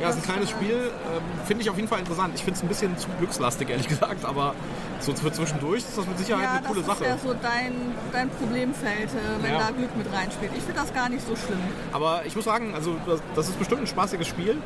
Ja, 0.00 0.10
es 0.10 0.16
ist 0.16 0.22
ein 0.22 0.32
kleines 0.32 0.50
Spiel. 0.50 0.74
Ähm, 0.74 1.22
finde 1.46 1.62
ich 1.62 1.70
auf 1.70 1.76
jeden 1.76 1.88
Fall 1.88 1.98
interessant. 1.98 2.32
Ich 2.34 2.44
finde 2.44 2.56
es 2.56 2.62
ein 2.62 2.68
bisschen 2.68 2.96
zu 2.98 3.08
glückslastig, 3.18 3.68
ehrlich 3.68 3.88
gesagt, 3.88 4.24
aber 4.24 4.54
so 5.00 5.14
für 5.14 5.32
zwischendurch 5.32 5.78
ist 5.78 5.96
das 5.98 6.06
mit 6.06 6.18
Sicherheit 6.18 6.44
ja, 6.44 6.52
eine 6.52 6.66
coole 6.66 6.82
Sache. 6.82 7.04
Das 7.04 7.16
ist 7.16 7.24
ja 7.24 7.30
so 7.32 7.36
dein, 7.40 7.72
dein 8.12 8.30
Problemfeld, 8.30 9.10
äh, 9.10 9.42
wenn 9.42 9.52
ja. 9.52 9.58
da 9.58 9.70
Glück 9.70 9.96
mit 9.96 10.06
reinspielt. 10.12 10.52
Ich 10.56 10.62
finde 10.62 10.80
das 10.80 10.94
gar 10.94 11.08
nicht 11.08 11.26
so 11.26 11.34
schlimm. 11.34 11.60
Aber 11.92 12.24
ich 12.24 12.36
muss 12.36 12.44
sagen, 12.44 12.74
also 12.74 12.96
das, 13.06 13.20
das 13.34 13.48
ist 13.48 13.58
bestimmt 13.58 13.82
ein 13.82 13.86
spaßiges 13.86 14.26
Spiel. 14.26 14.58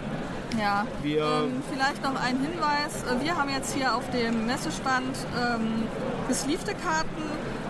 Ja, 0.61 0.87
wir 1.03 1.23
ähm, 1.23 1.63
vielleicht 1.73 2.03
noch 2.03 2.21
ein 2.21 2.39
Hinweis. 2.39 3.05
Äh, 3.05 3.25
wir 3.25 3.37
haben 3.37 3.49
jetzt 3.49 3.75
hier 3.75 3.95
auf 3.95 4.09
dem 4.11 4.47
Messestand 4.47 5.17
ähm, 5.35 5.85
gesleevte 6.29 6.75
Karten 6.75 7.23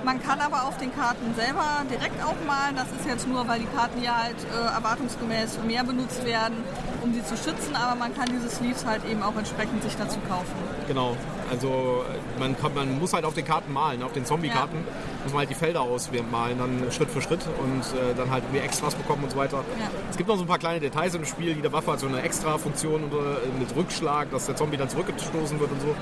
man 0.05 0.21
kann 0.21 0.41
aber 0.41 0.65
auf 0.65 0.79
den 0.79 0.93
Karten 0.95 1.33
selber 1.37 1.85
direkt 1.89 2.23
auch 2.25 2.35
malen. 2.47 2.75
Das 2.75 2.87
ist 2.99 3.07
jetzt 3.07 3.29
nur, 3.29 3.47
weil 3.47 3.61
die 3.61 3.67
Karten 3.67 4.01
hier 4.01 4.17
halt 4.17 4.37
äh, 4.51 4.75
erwartungsgemäß 4.75 5.61
mehr 5.67 5.85
benutzt 5.85 6.25
werden, 6.25 6.57
um 7.03 7.13
sie 7.13 7.25
zu 7.25 7.37
schützen. 7.37 7.75
Aber 7.75 7.95
man 7.95 8.15
kann 8.15 8.27
diese 8.31 8.49
Sleeves 8.49 8.85
halt 8.85 9.05
eben 9.05 9.23
auch 9.23 9.37
entsprechend 9.37 9.83
sich 9.83 9.97
dazu 9.97 10.19
kaufen. 10.29 10.55
Genau. 10.89 11.17
Also 11.51 12.05
man, 12.39 12.57
kann, 12.59 12.75
man 12.75 12.99
muss 12.99 13.13
halt 13.13 13.25
auf 13.25 13.35
den 13.35 13.45
Karten 13.45 13.73
malen. 13.73 14.03
Auf 14.03 14.13
den 14.13 14.25
Zombie-Karten 14.25 14.77
ja. 14.77 15.23
muss 15.25 15.33
man 15.33 15.41
halt 15.41 15.51
die 15.51 15.55
Felder 15.55 15.83
ausmalen, 15.83 16.59
dann 16.59 16.91
Schritt 16.91 17.11
für 17.11 17.21
Schritt 17.21 17.41
und 17.63 17.81
äh, 17.99 18.15
dann 18.17 18.31
halt 18.31 18.51
mehr 18.53 18.65
Extras 18.65 18.95
bekommen 18.95 19.25
und 19.25 19.31
so 19.31 19.37
weiter. 19.37 19.59
Ja. 19.79 19.91
Es 20.11 20.17
gibt 20.17 20.29
noch 20.29 20.37
so 20.37 20.45
ein 20.45 20.49
paar 20.49 20.59
kleine 20.59 20.81
Details 20.81 21.15
im 21.15 21.25
Spiel. 21.25 21.55
Jede 21.55 21.73
Waffe 21.73 21.93
hat 21.93 22.01
so 22.01 22.07
eine 22.07 22.23
Extra-Funktion 22.23 23.03
äh, 23.03 23.59
mit 23.59 23.75
Rückschlag, 23.77 24.31
dass 24.31 24.47
der 24.47 24.57
Zombie 24.57 24.77
dann 24.77 24.89
zurückgestoßen 24.89 25.61
wird 25.61 25.71
und 25.71 25.81
so 25.81 25.95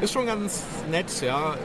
ist 0.00 0.12
schon 0.12 0.26
ganz 0.26 0.62
nett, 0.90 1.06
ja. 1.20 1.54
ja. 1.54 1.56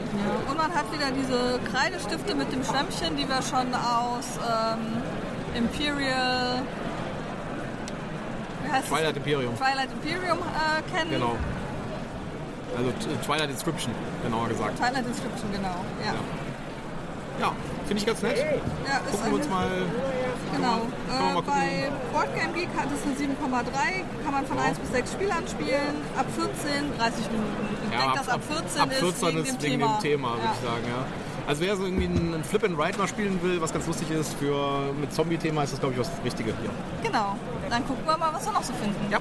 Und 0.50 0.58
man 0.58 0.72
hat 0.74 0.92
wieder 0.92 1.10
diese 1.12 1.60
Kreidestifte 1.70 2.34
mit 2.34 2.50
dem 2.52 2.64
Schwämmchen, 2.64 3.16
die 3.16 3.28
wir 3.28 3.40
schon 3.42 3.72
aus 3.74 4.26
ähm, 4.42 5.02
Imperial. 5.54 6.62
Twilight 8.82 9.16
Imperium. 9.16 9.56
Twilight 9.56 9.88
Imperium 9.92 10.38
äh, 10.38 10.96
kennen. 10.96 11.10
Genau. 11.10 11.36
Also 12.76 12.90
Twilight 13.24 13.50
Inscription, 13.50 13.94
genauer 14.22 14.48
gesagt. 14.48 14.76
Twilight 14.78 15.06
Inscription, 15.06 15.52
genau, 15.52 15.76
ja. 16.04 16.12
ja. 16.12 16.20
Ja, 17.40 17.52
finde 17.86 18.00
ich 18.00 18.06
ganz 18.06 18.22
nett. 18.22 18.38
Ja, 18.38 18.98
Gucken 19.10 19.26
wir 19.26 19.34
uns 19.34 19.48
mal. 19.48 19.68
Genau. 20.54 20.86
Äh, 21.10 21.42
bei 21.42 21.90
Boardgame 22.12 22.52
Geek 22.54 22.68
hat 22.76 22.86
es 22.94 23.02
eine 23.02 23.34
7,3, 23.34 24.24
kann 24.24 24.32
man 24.32 24.46
von 24.46 24.56
ja. 24.56 24.64
1 24.64 24.78
bis 24.78 24.92
6 24.92 25.12
Spielern 25.12 25.48
spielen, 25.48 25.98
ab 26.16 26.26
14 26.34 26.96
30 26.96 27.30
Minuten. 27.32 27.76
Ich 27.86 27.92
ja, 27.92 28.00
denke, 28.02 28.18
dass 28.18 28.28
ab 28.28 28.40
14, 28.48 28.80
ab 28.80 28.92
14 28.92 29.04
ist 29.04 29.22
wegen, 29.22 29.38
ist 29.38 29.62
wegen 29.62 29.78
dem 29.78 29.78
Thema, 29.78 29.98
Thema 29.98 30.28
würde 30.34 30.50
ich 30.54 30.68
sagen, 30.68 30.84
ja. 30.88 31.04
Also 31.46 31.60
wer 31.60 31.76
so 31.76 31.84
irgendwie 31.84 32.06
ein 32.06 32.42
Flip 32.42 32.64
and 32.64 32.78
Ride 32.78 32.96
mal 32.96 33.06
spielen 33.06 33.38
will, 33.42 33.60
was 33.60 33.72
ganz 33.72 33.86
lustig 33.86 34.10
ist, 34.10 34.32
für 34.34 34.92
mit 34.98 35.12
Zombie-Thema 35.12 35.64
ist 35.64 35.74
das 35.74 35.80
glaube 35.80 35.94
ich 35.94 36.00
was 36.00 36.10
Richtige 36.24 36.54
hier. 36.60 36.70
Genau. 37.02 37.36
Dann 37.68 37.86
gucken 37.86 38.04
wir 38.06 38.16
mal, 38.16 38.32
was 38.32 38.46
wir 38.46 38.52
noch 38.52 38.62
so 38.62 38.72
finden. 38.72 39.10
Ja. 39.10 39.18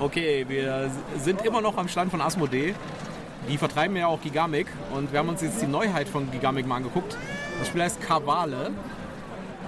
Okay, 0.00 0.44
wir 0.48 0.90
sind 1.18 1.44
immer 1.44 1.60
noch 1.60 1.76
am 1.76 1.86
Stand 1.86 2.10
von 2.10 2.20
Asmodee. 2.20 2.74
Die 3.48 3.56
vertreiben 3.56 3.94
ja 3.94 4.08
auch 4.08 4.20
Gigamic 4.20 4.66
und 4.92 5.12
wir 5.12 5.20
haben 5.20 5.28
uns 5.28 5.40
jetzt 5.40 5.62
die 5.62 5.66
Neuheit 5.66 6.08
von 6.08 6.30
Gigamic 6.32 6.66
mal 6.66 6.76
angeguckt. 6.76 7.16
Das 7.58 7.68
Spiel 7.68 7.82
heißt 7.82 8.00
Kavale 8.00 8.72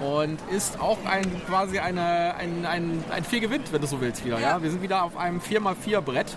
und 0.01 0.37
ist 0.51 0.81
auch 0.81 0.97
ein, 1.05 1.25
quasi 1.45 1.79
eine, 1.79 2.35
ein, 2.35 2.65
ein, 2.65 3.03
ein 3.09 3.23
gewinnt, 3.39 3.71
wenn 3.71 3.81
du 3.81 3.87
so 3.87 4.01
willst 4.01 4.25
wieder. 4.25 4.39
Ja. 4.39 4.57
ja. 4.57 4.63
Wir 4.63 4.69
sind 4.69 4.81
wieder 4.81 5.03
auf 5.03 5.15
einem 5.15 5.39
4x4 5.39 6.01
Brett 6.01 6.35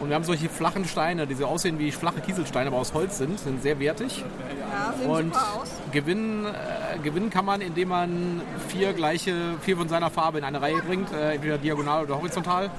und 0.00 0.08
wir 0.08 0.16
haben 0.16 0.24
solche 0.24 0.48
flachen 0.48 0.84
Steine, 0.84 1.26
die 1.26 1.34
so 1.34 1.46
aussehen 1.46 1.78
wie 1.78 1.90
flache 1.92 2.20
Kieselsteine, 2.20 2.68
aber 2.68 2.78
aus 2.78 2.94
Holz 2.94 3.18
sind, 3.18 3.38
sind 3.38 3.62
sehr 3.62 3.78
wertig. 3.78 4.24
Ja, 4.70 4.92
sehen 4.98 5.10
und 5.10 5.34
super 5.34 5.54
aus. 5.60 5.70
Gewinnen, 5.92 6.46
äh, 6.46 6.98
gewinnen 6.98 7.30
kann 7.30 7.44
man, 7.44 7.60
indem 7.60 7.88
man 7.88 8.42
vier 8.68 8.92
gleiche, 8.92 9.54
vier 9.60 9.76
von 9.76 9.88
seiner 9.88 10.10
Farbe 10.10 10.38
in 10.38 10.44
eine 10.44 10.60
Reihe 10.60 10.82
bringt, 10.82 11.12
äh, 11.12 11.34
entweder 11.34 11.58
diagonal 11.58 12.04
oder 12.04 12.16
horizontal 12.16 12.70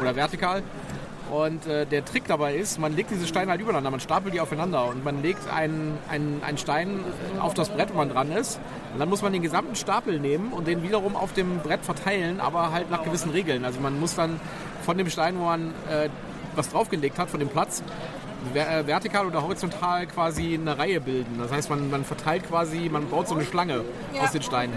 oder 0.00 0.16
vertikal. 0.16 0.62
Und 1.30 1.66
äh, 1.66 1.86
der 1.86 2.04
Trick 2.04 2.26
dabei 2.26 2.54
ist, 2.54 2.78
man 2.78 2.94
legt 2.94 3.10
diese 3.10 3.26
Steine 3.26 3.50
halt 3.50 3.60
übereinander, 3.60 3.90
man 3.90 4.00
stapelt 4.00 4.34
die 4.34 4.40
aufeinander 4.40 4.86
und 4.86 5.04
man 5.04 5.22
legt 5.22 5.48
einen, 5.52 5.96
einen, 6.08 6.42
einen 6.44 6.58
Stein 6.58 7.00
auf 7.40 7.54
das 7.54 7.70
Brett, 7.70 7.92
wo 7.92 7.98
man 7.98 8.10
dran 8.10 8.30
ist. 8.30 8.60
Und 8.92 9.00
dann 9.00 9.08
muss 9.08 9.22
man 9.22 9.32
den 9.32 9.42
gesamten 9.42 9.74
Stapel 9.74 10.20
nehmen 10.20 10.52
und 10.52 10.66
den 10.66 10.82
wiederum 10.82 11.16
auf 11.16 11.32
dem 11.32 11.58
Brett 11.60 11.84
verteilen, 11.84 12.40
aber 12.40 12.72
halt 12.72 12.90
nach 12.90 13.02
gewissen 13.04 13.30
Regeln. 13.30 13.64
Also 13.64 13.80
man 13.80 13.98
muss 13.98 14.14
dann 14.14 14.38
von 14.82 14.98
dem 14.98 15.08
Stein, 15.08 15.38
wo 15.38 15.44
man 15.44 15.72
äh, 15.90 16.08
was 16.56 16.70
draufgelegt 16.70 17.18
hat, 17.18 17.30
von 17.30 17.40
dem 17.40 17.48
Platz, 17.48 17.82
äh, 18.54 18.86
vertikal 18.86 19.26
oder 19.26 19.42
horizontal 19.42 20.06
quasi 20.06 20.54
eine 20.54 20.76
Reihe 20.76 21.00
bilden. 21.00 21.38
Das 21.38 21.50
heißt, 21.50 21.70
man, 21.70 21.90
man 21.90 22.04
verteilt 22.04 22.48
quasi, 22.48 22.88
man 22.90 23.08
baut 23.08 23.28
so 23.28 23.34
eine 23.34 23.44
Schlange 23.44 23.84
ja. 24.14 24.22
aus 24.22 24.32
den 24.32 24.42
Steinen. 24.42 24.74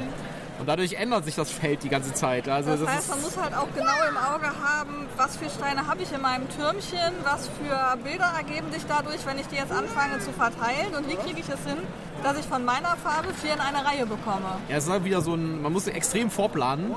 Und 0.59 0.67
dadurch 0.67 0.93
ändert 0.93 1.23
sich 1.25 1.35
das 1.35 1.51
Feld 1.51 1.83
die 1.83 1.89
ganze 1.89 2.13
Zeit. 2.13 2.49
Also 2.49 2.71
das, 2.71 2.79
das 2.79 2.89
heißt, 2.89 3.09
man 3.09 3.21
muss 3.21 3.37
halt 3.37 3.53
auch 3.55 3.67
genau 3.75 3.93
im 4.09 4.17
Auge 4.17 4.47
haben, 4.47 5.05
was 5.15 5.37
für 5.37 5.49
Steine 5.49 5.85
habe 5.85 6.01
ich 6.01 6.11
in 6.11 6.21
meinem 6.21 6.49
Türmchen, 6.49 7.13
was 7.23 7.47
für 7.47 7.97
Bilder 8.03 8.31
ergeben 8.35 8.71
sich 8.71 8.83
dadurch, 8.87 9.23
wenn 9.25 9.37
ich 9.37 9.47
die 9.47 9.57
jetzt 9.57 9.71
anfange 9.71 10.19
zu 10.19 10.31
verteilen 10.31 10.95
und 10.97 11.07
wie 11.07 11.15
kriege 11.15 11.39
ich 11.39 11.47
es 11.47 11.63
hin, 11.63 11.77
dass 12.23 12.39
ich 12.39 12.45
von 12.45 12.65
meiner 12.65 12.95
Farbe 12.97 13.33
vier 13.35 13.53
in 13.53 13.59
eine 13.59 13.85
Reihe 13.85 14.07
bekomme. 14.07 14.57
Ja, 14.67 14.77
es 14.77 14.85
ist 14.85 14.89
halt 14.89 15.03
wieder 15.03 15.21
so 15.21 15.35
ein, 15.35 15.61
man 15.61 15.71
muss 15.71 15.87
extrem 15.87 16.31
vorplanen 16.31 16.95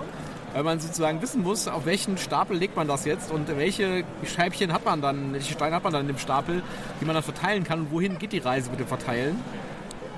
weil 0.52 0.62
man 0.62 0.80
sozusagen 0.80 1.22
wissen 1.22 1.42
muss, 1.42 1.68
auf 1.68 1.86
welchen 1.86 2.18
Stapel 2.18 2.56
legt 2.56 2.76
man 2.76 2.88
das 2.88 3.04
jetzt 3.04 3.30
und 3.30 3.48
welche 3.56 4.04
Scheibchen 4.24 4.72
hat 4.72 4.84
man 4.84 5.00
dann, 5.00 5.32
welche 5.32 5.52
Steine 5.52 5.76
hat 5.76 5.84
man 5.84 5.92
dann 5.92 6.02
in 6.02 6.08
dem 6.08 6.18
Stapel, 6.18 6.62
die 7.00 7.04
man 7.04 7.14
dann 7.14 7.22
verteilen 7.24 7.64
kann 7.64 7.80
und 7.80 7.92
wohin 7.92 8.18
geht 8.18 8.32
die 8.32 8.38
Reise 8.38 8.70
mit 8.70 8.80
dem 8.80 8.86
Verteilen. 8.88 9.40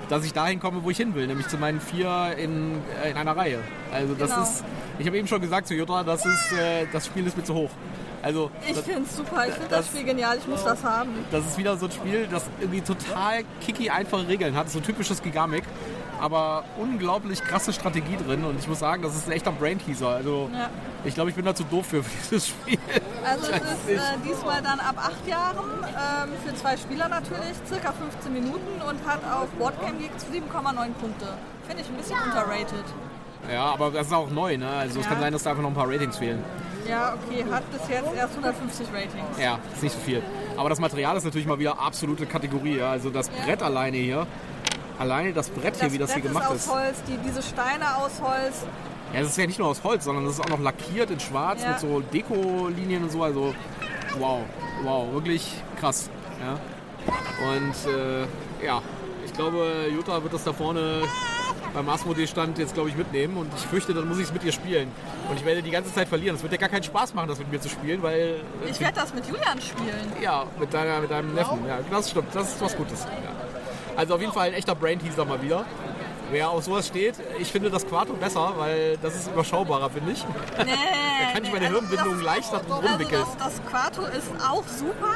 Dass 0.09 0.25
ich 0.25 0.33
dahin 0.33 0.59
komme, 0.59 0.83
wo 0.83 0.89
ich 0.89 0.97
hin 0.97 1.15
will, 1.15 1.27
nämlich 1.27 1.47
zu 1.47 1.57
meinen 1.57 1.79
vier 1.79 2.35
in, 2.37 2.81
äh, 3.03 3.11
in 3.11 3.17
einer 3.17 3.35
Reihe. 3.37 3.59
Also 3.91 4.13
das 4.15 4.29
Genau. 4.31 4.43
ist, 4.43 4.63
ich 4.99 5.07
habe 5.07 5.17
eben 5.17 5.27
schon 5.27 5.39
gesagt 5.41 5.65
zu 5.67 5.73
Jutta, 5.75 6.03
das, 6.03 6.25
ist, 6.25 6.51
äh, 6.51 6.85
das 6.91 7.05
Spiel 7.05 7.25
ist 7.25 7.37
mir 7.37 7.43
zu 7.43 7.53
hoch. 7.53 7.69
Also 8.21 8.51
Ich 8.67 8.77
finde 8.77 9.01
es 9.03 9.15
super, 9.15 9.45
ich 9.47 9.53
finde 9.53 9.69
das, 9.69 9.79
das- 9.79 9.87
Spiel 9.87 10.03
genial, 10.03 10.37
ich 10.37 10.47
muss 10.47 10.63
das 10.63 10.83
haben. 10.83 11.09
das 11.31 11.45
ist 11.45 11.57
wieder 11.57 11.77
so 11.77 11.85
ein 11.87 11.91
Spiel, 11.91 12.27
das 12.29 12.45
irgendwie 12.59 12.81
total 12.81 13.43
kicky 13.65 13.89
einfache 13.89 14.27
Regeln 14.27 14.55
hat, 14.55 14.69
so 14.69 14.79
typisches 14.81 15.21
Gigamic, 15.21 15.63
aber 16.23 16.63
unglaublich 16.77 17.43
krasse 17.43 17.73
Strategie 17.73 18.15
drin 18.15 18.45
und 18.45 18.57
ich 18.57 18.65
muss 18.69 18.79
sagen, 18.79 19.03
das 19.03 19.13
ist 19.13 19.27
ein 19.27 19.33
echter 19.33 19.51
Brainteaser. 19.51 20.07
Also 20.07 20.49
Ja. 20.53 20.69
ich 21.03 21.13
glaube, 21.15 21.29
ich 21.31 21.35
bin 21.35 21.43
da 21.43 21.53
zu 21.53 21.65
doof 21.65 21.85
für 21.87 22.01
dieses 22.23 22.47
Spiel. 22.47 22.79
Also 23.25 23.51
es 23.51 23.59
ist 23.93 23.99
äh, 23.99 24.17
diesmal 24.25 24.61
dann 24.61 24.79
ab 24.79 24.95
acht 24.97 25.27
Jahren, 25.27 25.57
ähm, 25.83 26.29
für 26.45 26.55
zwei 26.55 26.77
Spieler 26.77 27.09
natürlich, 27.09 27.55
circa 27.67 27.91
15 27.91 28.31
Minuten 28.31 28.81
und 28.87 29.05
hat 29.05 29.19
auf 29.25 29.49
Boardgame 29.59 29.97
Geek 29.97 30.11
7,9 30.31 30.93
Punkte. 30.93 31.27
Finde 31.67 31.81
ich 31.83 31.89
ein 31.89 31.97
bisschen 31.97 32.17
unterrated. 32.25 32.85
Ja, 33.51 33.65
aber 33.73 33.91
das 33.91 34.07
ist 34.07 34.13
auch 34.13 34.29
neu, 34.29 34.57
ne? 34.57 34.69
Also 34.69 35.01
es 35.01 35.05
Ja. 35.05 35.11
kann 35.11 35.19
sein, 35.21 35.33
dass 35.33 35.43
da 35.43 35.49
einfach 35.49 35.63
noch 35.63 35.71
ein 35.71 35.75
paar 35.75 35.89
Ratings 35.89 36.17
fehlen. 36.17 36.41
Ja, 36.87 37.13
okay, 37.15 37.43
hat 37.51 37.69
bis 37.71 37.81
jetzt 37.89 38.13
erst 38.15 38.33
150 38.35 38.87
Ratings. 38.93 39.37
Ja, 39.41 39.59
ist 39.73 39.83
nicht 39.83 39.93
so 39.95 39.99
viel. 39.99 40.23
Aber 40.55 40.69
das 40.69 40.79
Material 40.79 41.17
ist 41.17 41.25
natürlich 41.25 41.47
mal 41.47 41.59
wieder 41.59 41.77
absolute 41.79 42.25
Kategorie. 42.25 42.77
Ja? 42.77 42.91
Also 42.91 43.09
das 43.09 43.27
Ja. 43.27 43.45
Brett 43.45 43.61
alleine 43.61 43.97
hier, 43.97 44.25
alleine 44.99 45.33
das 45.33 45.49
Brett 45.49 45.79
hier, 45.79 45.91
wie 45.91 45.97
das 45.97 46.13
hier 46.13 46.21
gemacht 46.21 46.51
ist 46.53 46.69
aus 46.69 46.75
Holz, 46.75 46.97
die, 47.07 47.17
diese 47.17 47.41
Steine 47.41 47.97
aus 47.97 48.21
Holz. 48.21 48.65
Ja, 49.13 49.19
es 49.19 49.27
ist 49.27 49.37
ja 49.37 49.45
nicht 49.45 49.59
nur 49.59 49.67
aus 49.67 49.83
Holz, 49.83 50.05
sondern 50.05 50.25
es 50.25 50.33
ist 50.33 50.41
auch 50.41 50.49
noch 50.49 50.59
lackiert 50.59 51.11
in 51.11 51.19
schwarz 51.19 51.61
Ja. 51.61 51.69
mit 51.69 51.79
so 51.79 51.99
Dekolinien 51.99 53.03
und 53.03 53.11
so. 53.11 53.23
Also 53.23 53.53
wow, 54.17 54.39
wow, 54.83 55.11
wirklich 55.13 55.61
krass. 55.79 56.09
Ja. 56.39 56.59
Und 57.49 57.93
äh, 57.93 58.65
ja, 58.65 58.81
ich 59.25 59.33
glaube, 59.33 59.87
Jutta 59.93 60.21
wird 60.23 60.33
das 60.33 60.43
da 60.43 60.53
vorne 60.53 61.03
beim 61.73 61.89
Asmodee-Stand 61.89 62.57
jetzt, 62.59 62.73
glaube 62.73 62.89
ich, 62.89 62.95
mitnehmen. 62.95 63.37
Und 63.37 63.51
ich 63.55 63.61
fürchte, 63.61 63.93
dann 63.93 64.07
muss 64.07 64.17
ich 64.19 64.25
es 64.25 64.33
mit 64.33 64.43
ihr 64.43 64.51
spielen. 64.51 64.91
Und 65.29 65.37
ich 65.37 65.45
werde 65.45 65.61
die 65.61 65.71
ganze 65.71 65.93
Zeit 65.93 66.07
verlieren. 66.07 66.35
Es 66.35 66.43
wird 66.43 66.51
ja 66.53 66.59
gar 66.59 66.69
keinen 66.69 66.83
Spaß 66.83 67.13
machen, 67.13 67.27
das 67.29 67.39
mit 67.39 67.51
mir 67.51 67.59
zu 67.59 67.69
spielen, 67.69 68.01
weil... 68.03 68.41
Ich 68.69 68.79
werde 68.79 68.95
das 68.95 69.13
mit 69.13 69.25
Julian 69.25 69.59
spielen. 69.61 70.11
Ja, 70.21 70.45
mit, 70.59 70.73
deiner, 70.73 71.01
mit 71.01 71.09
deinem 71.11 71.33
Neffen. 71.33 71.65
Ja, 71.67 71.79
das 71.89 72.11
stimmt. 72.11 72.33
Das 72.33 72.53
ist 72.53 72.61
was 72.61 72.75
Gutes. 72.75 73.05
Ja. 73.05 73.32
Also 73.95 74.15
auf 74.15 74.21
jeden 74.21 74.33
Fall 74.33 74.47
ein 74.47 74.53
echter 74.53 74.75
Brain-Teaser 74.75 75.25
mal 75.25 75.41
wieder. 75.41 75.65
Wer 76.31 76.49
auf 76.49 76.63
sowas 76.63 76.87
steht, 76.87 77.15
ich 77.37 77.51
finde 77.51 77.69
das 77.69 77.85
Quarto 77.85 78.13
besser, 78.13 78.53
weil 78.57 78.97
das 79.01 79.13
ist 79.15 79.27
überschaubarer, 79.27 79.89
finde 79.89 80.13
ich. 80.13 80.25
Nee, 80.65 80.71
Da 81.25 81.31
kann 81.33 81.43
ich 81.43 81.51
meine 81.53 81.67
Hirnbindung 81.67 82.21
leichter 82.21 82.59
drum 82.59 82.77
Also 82.79 82.87
rumwickeln. 82.87 83.23
das, 83.37 83.53
das 83.59 83.65
Quato 83.69 84.01
ist 84.07 84.29
auch 84.49 84.63
super, 84.67 85.13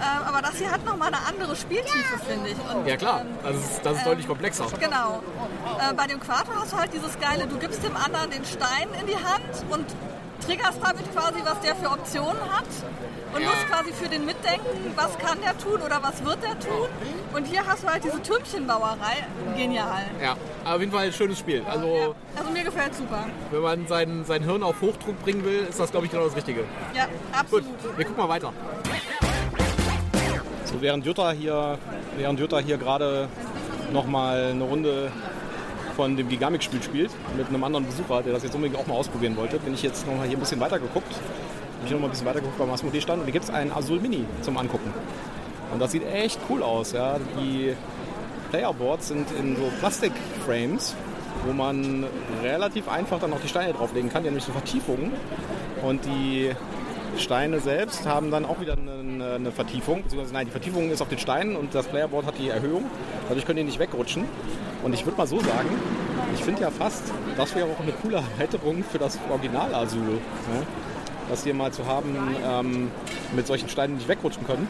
ähm, 0.00 0.22
aber 0.26 0.40
das 0.42 0.56
hier 0.56 0.70
hat 0.70 0.84
nochmal 0.84 1.08
eine 1.08 1.18
andere 1.26 1.54
Spieltiefe, 1.54 2.18
finde 2.26 2.50
ich. 2.50 2.56
Und, 2.74 2.86
Ja 2.86 2.96
klar, 2.96 3.20
ähm, 3.22 3.26
das 3.42 3.56
ist, 3.56 3.80
das 3.84 3.96
ist 3.98 4.06
deutlich 4.06 4.26
komplexer. 4.26 4.66
Genau. 4.80 5.22
Äh, 5.78 5.92
bei 5.94 6.06
dem 6.06 6.18
Quato 6.20 6.50
hast 6.58 6.72
du 6.72 6.76
halt 6.78 6.92
dieses 6.94 7.18
geile, 7.20 7.46
du 7.46 7.58
gibst 7.58 7.82
dem 7.84 7.96
anderen 7.96 8.30
den 8.30 8.44
Stein 8.44 8.88
in 8.98 9.06
die 9.06 9.16
Hand 9.16 9.42
und 9.70 9.84
triggerst 10.44 10.78
damit 10.82 11.12
quasi, 11.14 11.40
was 11.44 11.60
der 11.60 11.74
für 11.76 11.90
Optionen 11.90 12.40
hat 12.50 12.64
und 13.34 13.40
Ja. 13.42 13.48
musst 13.48 13.66
quasi 13.68 13.92
für 13.92 14.08
den 14.08 14.24
mitdenken, 14.24 14.92
was 14.94 15.16
kann 15.18 15.38
der 15.40 15.56
tun 15.58 15.80
oder 15.84 16.02
was 16.02 16.24
wird 16.24 16.42
der 16.42 16.58
tun. 16.58 16.88
Und 17.34 17.46
hier 17.46 17.66
hast 17.66 17.82
du 17.82 17.88
halt 17.88 18.04
diese 18.04 18.20
Türmchenbauerei. 18.22 19.26
Genial. 19.56 20.04
Ja, 20.22 20.36
aber 20.64 20.74
auf 20.76 20.80
jeden 20.80 20.92
Fall 20.92 21.06
ein 21.06 21.12
schönes 21.12 21.38
Spiel. 21.38 21.62
Also 21.68 22.14
Also 22.36 22.50
mir 22.50 22.64
gefällt 22.64 22.94
super. 22.94 23.26
wenn 23.50 23.60
man 23.62 23.86
sein, 23.86 24.24
sein 24.26 24.42
Hirn 24.42 24.62
auf 24.62 24.80
Hochdruck 24.80 25.20
bringen 25.22 25.44
will, 25.44 25.66
ist 25.68 25.78
das, 25.80 25.90
glaube 25.90 26.06
ich, 26.06 26.12
genau 26.12 26.24
das 26.24 26.36
Richtige. 26.36 26.64
Ja, 26.94 27.04
Gut, 27.06 27.12
absolut. 27.64 27.96
wir 27.98 28.04
gucken 28.04 28.22
mal 28.22 28.28
weiter. 28.28 28.52
So, 30.64 30.80
während 30.80 31.06
Jutta 31.06 31.30
hier, 31.32 31.78
während 32.16 32.40
Jutta 32.40 32.58
hier 32.58 32.76
gerade 32.76 33.28
nochmal 33.92 34.50
eine 34.50 34.64
Runde 34.64 35.12
von 35.96 36.16
dem 36.16 36.28
Gigamic-Spiel 36.28 36.82
spielt, 36.82 37.10
mit 37.36 37.48
einem 37.48 37.64
anderen 37.64 37.86
Besucher, 37.86 38.22
der 38.22 38.34
das 38.34 38.42
jetzt 38.42 38.54
unbedingt 38.54 38.78
auch 38.78 38.86
mal 38.86 38.94
ausprobieren 38.94 39.36
wollte, 39.36 39.58
bin 39.58 39.74
ich 39.74 39.82
jetzt 39.82 40.06
nochmal 40.06 40.28
hier 40.28 40.36
ein 40.36 40.40
bisschen 40.40 40.60
weiter 40.60 40.78
geguckt. 40.78 41.10
Habe 41.10 41.86
ich 41.86 41.90
nochmal 41.90 42.08
ein 42.08 42.12
bisschen 42.12 42.26
weiter 42.26 42.40
geguckt 42.40 42.58
beim 42.58 42.70
Asmodee-Stand 42.70 43.20
und 43.20 43.24
hier 43.24 43.32
gibt 43.32 43.46
es 43.46 43.50
einen 43.50 43.72
Azul 43.72 43.98
Mini 43.98 44.24
zum 44.42 44.58
Angucken. 44.58 44.92
Und 45.72 45.80
das 45.80 45.92
sieht 45.92 46.06
echt 46.06 46.38
cool 46.48 46.62
aus. 46.62 46.92
Ja. 46.92 47.16
Die 47.40 47.74
Playerboards 48.50 49.08
sind 49.08 49.26
in 49.40 49.56
so 49.56 49.62
Plastikframes, 49.80 50.94
wo 51.46 51.52
man 51.52 52.04
relativ 52.42 52.88
einfach 52.88 53.18
dann 53.18 53.32
auch 53.32 53.40
die 53.40 53.48
Steine 53.48 53.72
drauflegen 53.72 54.10
kann. 54.10 54.22
Die 54.22 54.28
haben 54.28 54.34
nämlich 54.34 54.44
so 54.44 54.52
Vertiefungen. 54.52 55.12
Und 55.82 56.04
die 56.04 56.52
Steine 57.18 57.60
selbst 57.60 58.06
haben 58.06 58.30
dann 58.30 58.44
auch 58.44 58.60
wieder 58.60 58.74
eine, 58.74 59.34
eine 59.34 59.52
Vertiefung. 59.52 60.02
Beziehungsweise 60.02 60.34
nein, 60.34 60.46
die 60.46 60.52
Vertiefung 60.52 60.90
ist 60.90 61.00
auf 61.00 61.08
den 61.08 61.18
Steinen 61.18 61.56
und 61.56 61.74
das 61.74 61.86
Playerboard 61.86 62.26
hat 62.26 62.38
die 62.38 62.48
Erhöhung. 62.48 62.84
Dadurch 63.28 63.46
können 63.46 63.58
die 63.58 63.64
nicht 63.64 63.78
wegrutschen. 63.78 64.24
Und 64.82 64.92
ich 64.94 65.04
würde 65.04 65.18
mal 65.18 65.26
so 65.26 65.40
sagen, 65.40 65.68
ich 66.34 66.44
finde 66.44 66.62
ja 66.62 66.70
fast, 66.70 67.02
das 67.36 67.54
wäre 67.54 67.66
auch 67.66 67.80
eine 67.80 67.92
coole 67.92 68.16
Erweiterung 68.16 68.84
für 68.84 68.98
das 68.98 69.18
Original 69.30 69.74
Azul. 69.74 70.00
Ne? 70.00 70.20
Das 71.28 71.42
hier 71.42 71.54
mal 71.54 71.72
zu 71.72 71.86
haben 71.86 72.16
ähm, 72.44 72.90
mit 73.34 73.46
solchen 73.46 73.68
Steinen, 73.68 73.94
die 73.94 73.98
nicht 73.98 74.08
wegrutschen 74.08 74.46
können. 74.46 74.68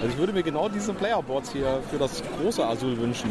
Also 0.00 0.14
ich 0.14 0.18
würde 0.18 0.32
mir 0.32 0.42
genau 0.42 0.68
diese 0.68 0.94
Playerboards 0.94 1.52
hier 1.52 1.80
für 1.90 1.98
das 1.98 2.22
große 2.40 2.64
Azul 2.64 2.98
wünschen. 2.98 3.30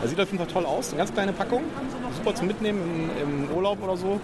Das 0.00 0.10
sieht 0.10 0.18
auf 0.18 0.26
jeden 0.32 0.38
Fall 0.38 0.52
toll 0.52 0.64
aus. 0.64 0.88
Eine 0.88 0.98
ganz 0.98 1.12
kleine 1.12 1.32
Packung. 1.32 1.62
Super 2.16 2.34
zum 2.34 2.46
Mitnehmen 2.46 3.10
im, 3.20 3.44
im 3.44 3.56
Urlaub 3.56 3.82
oder 3.82 3.96
so. 3.96 4.20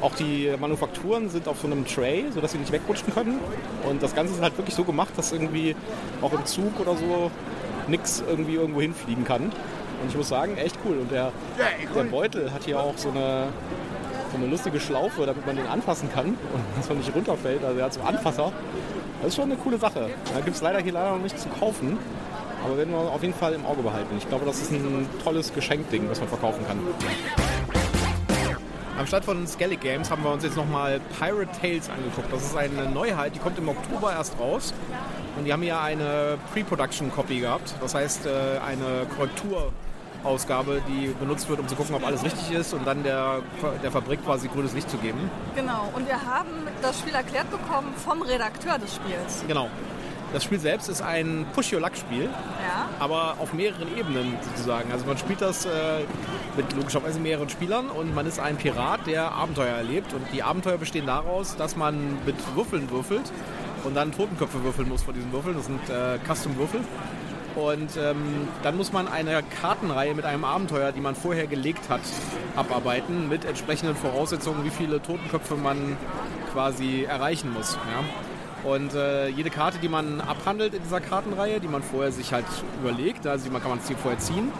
Auch 0.00 0.14
die 0.14 0.52
Manufakturen 0.60 1.28
sind 1.28 1.48
auf 1.48 1.60
so 1.60 1.66
einem 1.66 1.84
Tray, 1.84 2.26
sodass 2.32 2.52
sie 2.52 2.58
nicht 2.58 2.70
wegrutschen 2.70 3.12
können. 3.12 3.40
Und 3.88 4.02
das 4.02 4.14
Ganze 4.14 4.34
ist 4.34 4.40
halt 4.40 4.56
wirklich 4.56 4.74
so 4.74 4.84
gemacht, 4.84 5.12
dass 5.16 5.32
irgendwie 5.32 5.74
auch 6.22 6.32
im 6.32 6.44
Zug 6.46 6.78
oder 6.78 6.96
so 6.96 7.30
nichts 7.88 8.22
irgendwie 8.28 8.54
irgendwo 8.54 8.80
hinfliegen 8.80 9.24
kann. 9.24 9.44
Und 9.44 10.08
ich 10.08 10.16
muss 10.16 10.28
sagen, 10.28 10.56
echt 10.56 10.78
cool. 10.84 10.98
Und 10.98 11.10
der, 11.10 11.32
der 11.94 12.02
Beutel 12.04 12.52
hat 12.52 12.64
hier 12.64 12.78
auch 12.78 12.96
so 12.96 13.10
eine, 13.10 13.48
so 14.30 14.36
eine 14.36 14.46
lustige 14.46 14.78
Schlaufe, 14.78 15.26
damit 15.26 15.44
man 15.46 15.56
den 15.56 15.66
anfassen 15.66 16.08
kann 16.12 16.26
und 16.26 16.64
dass 16.76 16.88
man 16.88 16.98
nicht 16.98 17.12
runterfällt. 17.14 17.64
Also 17.64 17.78
er 17.78 17.84
hat 17.86 17.94
so 17.94 18.00
Anfasser. 18.02 18.52
Das 19.20 19.30
ist 19.30 19.36
schon 19.36 19.50
eine 19.50 19.56
coole 19.56 19.78
Sache. 19.78 20.10
Da 20.32 20.40
gibt 20.40 20.54
es 20.54 20.62
leider 20.62 20.78
hier 20.78 20.92
leider 20.92 21.10
noch 21.10 21.22
nicht 21.22 21.38
zu 21.38 21.48
kaufen. 21.48 21.98
Aber 22.64 22.76
werden 22.76 22.92
wir 22.92 22.98
auf 22.98 23.22
jeden 23.22 23.34
Fall 23.34 23.52
im 23.54 23.64
Auge 23.66 23.82
behalten. 23.82 24.16
Ich 24.18 24.28
glaube, 24.28 24.44
das 24.44 24.60
ist 24.60 24.72
ein 24.72 25.08
tolles 25.24 25.52
Geschenkding, 25.52 26.08
was 26.08 26.20
man 26.20 26.28
verkaufen 26.28 26.64
kann. 26.66 26.78
Am 28.98 29.06
Start 29.06 29.24
von 29.24 29.46
Skellig 29.46 29.80
Games 29.80 30.10
haben 30.10 30.24
wir 30.24 30.32
uns 30.32 30.42
jetzt 30.42 30.56
nochmal 30.56 31.00
Pirate 31.20 31.48
Tales 31.60 31.88
angeguckt. 31.88 32.32
Das 32.32 32.42
ist 32.42 32.56
eine 32.56 32.90
Neuheit, 32.90 33.32
die 33.32 33.38
kommt 33.38 33.56
im 33.56 33.68
Oktober 33.68 34.12
erst 34.12 34.36
raus. 34.40 34.74
Und 35.36 35.44
die 35.44 35.52
haben 35.52 35.62
ja 35.62 35.80
eine 35.80 36.36
Pre-Production-Copy 36.52 37.38
gehabt. 37.38 37.76
Das 37.80 37.94
heißt, 37.94 38.26
äh, 38.26 38.58
eine 38.58 39.06
Korrekturausgabe, 39.16 40.82
die 40.88 41.14
benutzt 41.20 41.48
wird, 41.48 41.60
um 41.60 41.68
zu 41.68 41.76
gucken, 41.76 41.94
ob 41.94 42.04
alles 42.04 42.24
richtig 42.24 42.50
ist 42.50 42.74
und 42.74 42.84
dann 42.88 43.04
der, 43.04 43.38
der 43.84 43.92
Fabrik 43.92 44.24
quasi 44.24 44.48
grünes 44.48 44.74
Licht 44.74 44.90
zu 44.90 44.96
geben. 44.96 45.30
Genau. 45.54 45.88
Und 45.94 46.08
wir 46.08 46.20
haben 46.20 46.50
das 46.82 46.98
Spiel 46.98 47.14
erklärt 47.14 47.52
bekommen 47.52 47.94
vom 48.04 48.22
Redakteur 48.22 48.78
des 48.78 48.96
Spiels. 48.96 49.44
Genau. 49.46 49.70
Das 50.32 50.44
Spiel 50.44 50.58
selbst 50.58 50.88
ist 50.88 51.00
ein 51.02 51.46
Push-Your-Luck-Spiel. 51.54 52.24
Ja. 52.24 52.88
aber 52.98 53.36
auf 53.38 53.52
mehreren 53.52 53.96
Ebenen 53.96 54.36
sozusagen. 54.42 54.92
Also 54.92 55.06
man 55.06 55.18
spielt 55.18 55.40
das 55.40 55.64
äh, 55.64 55.70
mit 56.56 56.72
logischerweise 56.74 57.20
mehreren 57.20 57.48
Spielern 57.48 57.88
und 57.88 58.14
man 58.14 58.26
ist 58.26 58.40
ein 58.40 58.56
Pirat, 58.56 59.06
der 59.06 59.32
Abenteuer 59.32 59.74
erlebt. 59.76 60.12
Und 60.12 60.22
die 60.32 60.42
Abenteuer 60.42 60.78
bestehen 60.78 61.06
daraus, 61.06 61.56
dass 61.56 61.76
man 61.76 62.18
mit 62.26 62.36
Würfeln 62.54 62.90
würfelt 62.90 63.32
und 63.84 63.94
dann 63.94 64.12
Totenköpfe 64.12 64.62
würfeln 64.64 64.88
muss 64.88 65.02
von 65.02 65.14
diesen 65.14 65.32
Würfeln. 65.32 65.56
Das 65.56 65.66
sind 65.66 65.80
äh, 65.88 66.18
Custom-Würfel. 66.26 66.80
Und 67.54 67.96
ähm, 67.96 68.48
dann 68.62 68.76
muss 68.76 68.92
man 68.92 69.08
eine 69.08 69.42
Kartenreihe 69.60 70.14
mit 70.14 70.24
einem 70.24 70.44
Abenteuer, 70.44 70.92
die 70.92 71.00
man 71.00 71.16
vorher 71.16 71.46
gelegt 71.46 71.88
hat, 71.88 72.00
abarbeiten 72.54 73.28
mit 73.28 73.44
entsprechenden 73.44 73.96
Voraussetzungen, 73.96 74.64
wie 74.64 74.70
viele 74.70 75.02
Totenköpfe 75.02 75.56
man 75.56 75.96
quasi 76.52 77.04
erreichen 77.04 77.52
muss. 77.52 77.74
Ja? 77.74 78.04
Und 78.68 78.94
äh, 78.94 79.28
jede 79.28 79.50
Karte, 79.50 79.78
die 79.78 79.88
man 79.88 80.20
abhandelt 80.20 80.74
in 80.74 80.82
dieser 80.82 81.00
Kartenreihe, 81.00 81.58
die 81.60 81.68
man 81.68 81.82
vorher 81.82 82.12
sich 82.12 82.32
halt 82.32 82.44
überlegt, 82.82 83.26
also 83.26 83.44
die 83.46 83.50
man 83.50 83.62
kann 83.62 83.70
man 83.70 83.80
sich 83.80 83.96
vorher 83.96 84.18
ziehen, 84.18 84.52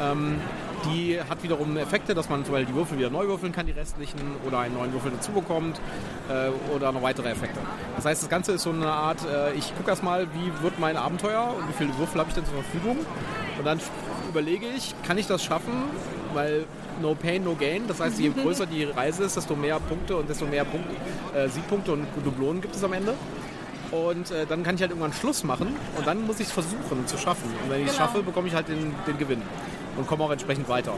ähm, 0.00 0.36
die 0.84 1.18
hat 1.20 1.42
wiederum 1.42 1.76
Effekte, 1.76 2.14
dass 2.14 2.28
man 2.28 2.44
zum 2.44 2.54
Beispiel 2.54 2.72
die 2.72 2.78
Würfel 2.78 2.98
wieder 2.98 3.10
neu 3.10 3.26
würfeln 3.26 3.52
kann, 3.52 3.66
die 3.66 3.72
restlichen, 3.72 4.18
oder 4.46 4.60
einen 4.60 4.74
neuen 4.74 4.92
Würfel 4.92 5.10
dazu 5.10 5.32
bekommt 5.32 5.80
äh, 6.28 6.50
oder 6.74 6.92
noch 6.92 7.02
weitere 7.02 7.30
Effekte. 7.30 7.58
Das 7.96 8.04
heißt, 8.04 8.22
das 8.22 8.30
Ganze 8.30 8.52
ist 8.52 8.62
so 8.62 8.70
eine 8.70 8.86
Art, 8.86 9.18
äh, 9.26 9.52
ich 9.54 9.76
gucke 9.76 9.90
erstmal, 9.90 10.28
wie 10.34 10.62
wird 10.62 10.78
mein 10.78 10.96
Abenteuer 10.96 11.54
und 11.58 11.68
wie 11.68 11.72
viele 11.72 11.98
Würfel 11.98 12.20
habe 12.20 12.28
ich 12.30 12.36
denn 12.36 12.44
zur 12.44 12.62
Verfügung. 12.62 12.98
Und 13.58 13.64
dann 13.64 13.80
überlege 14.28 14.66
ich, 14.76 14.94
kann 15.02 15.18
ich 15.18 15.26
das 15.26 15.42
schaffen, 15.42 15.72
weil 16.32 16.64
no 17.00 17.14
pain, 17.14 17.42
no 17.42 17.54
gain. 17.54 17.88
Das 17.88 18.00
heißt, 18.00 18.18
je 18.18 18.28
größer 18.42 18.66
die 18.66 18.84
Reise 18.84 19.24
ist, 19.24 19.36
desto 19.36 19.56
mehr 19.56 19.80
Punkte 19.80 20.16
und 20.16 20.28
desto 20.28 20.46
mehr 20.46 20.64
Punkt, 20.64 20.88
äh, 21.34 21.48
Siegpunkte 21.48 21.92
und 21.92 22.06
Dublonen 22.24 22.60
gibt 22.60 22.76
es 22.76 22.84
am 22.84 22.92
Ende. 22.92 23.14
Und 23.90 24.30
äh, 24.30 24.44
dann 24.46 24.62
kann 24.62 24.74
ich 24.74 24.80
halt 24.82 24.90
irgendwann 24.90 25.12
Schluss 25.14 25.44
machen 25.44 25.74
und 25.96 26.06
dann 26.06 26.26
muss 26.26 26.40
ich 26.40 26.48
es 26.48 26.52
versuchen 26.52 27.06
zu 27.06 27.16
schaffen. 27.16 27.48
Und 27.64 27.70
wenn 27.70 27.80
ich 27.82 27.86
es 27.88 27.92
Genau. 27.96 28.06
schaffe, 28.06 28.22
bekomme 28.22 28.48
ich 28.48 28.54
halt 28.54 28.68
den, 28.68 28.94
den 29.06 29.16
Gewinn. 29.18 29.42
Und 29.98 30.06
kommen 30.06 30.22
auch 30.22 30.30
entsprechend 30.30 30.68
weiter. 30.68 30.92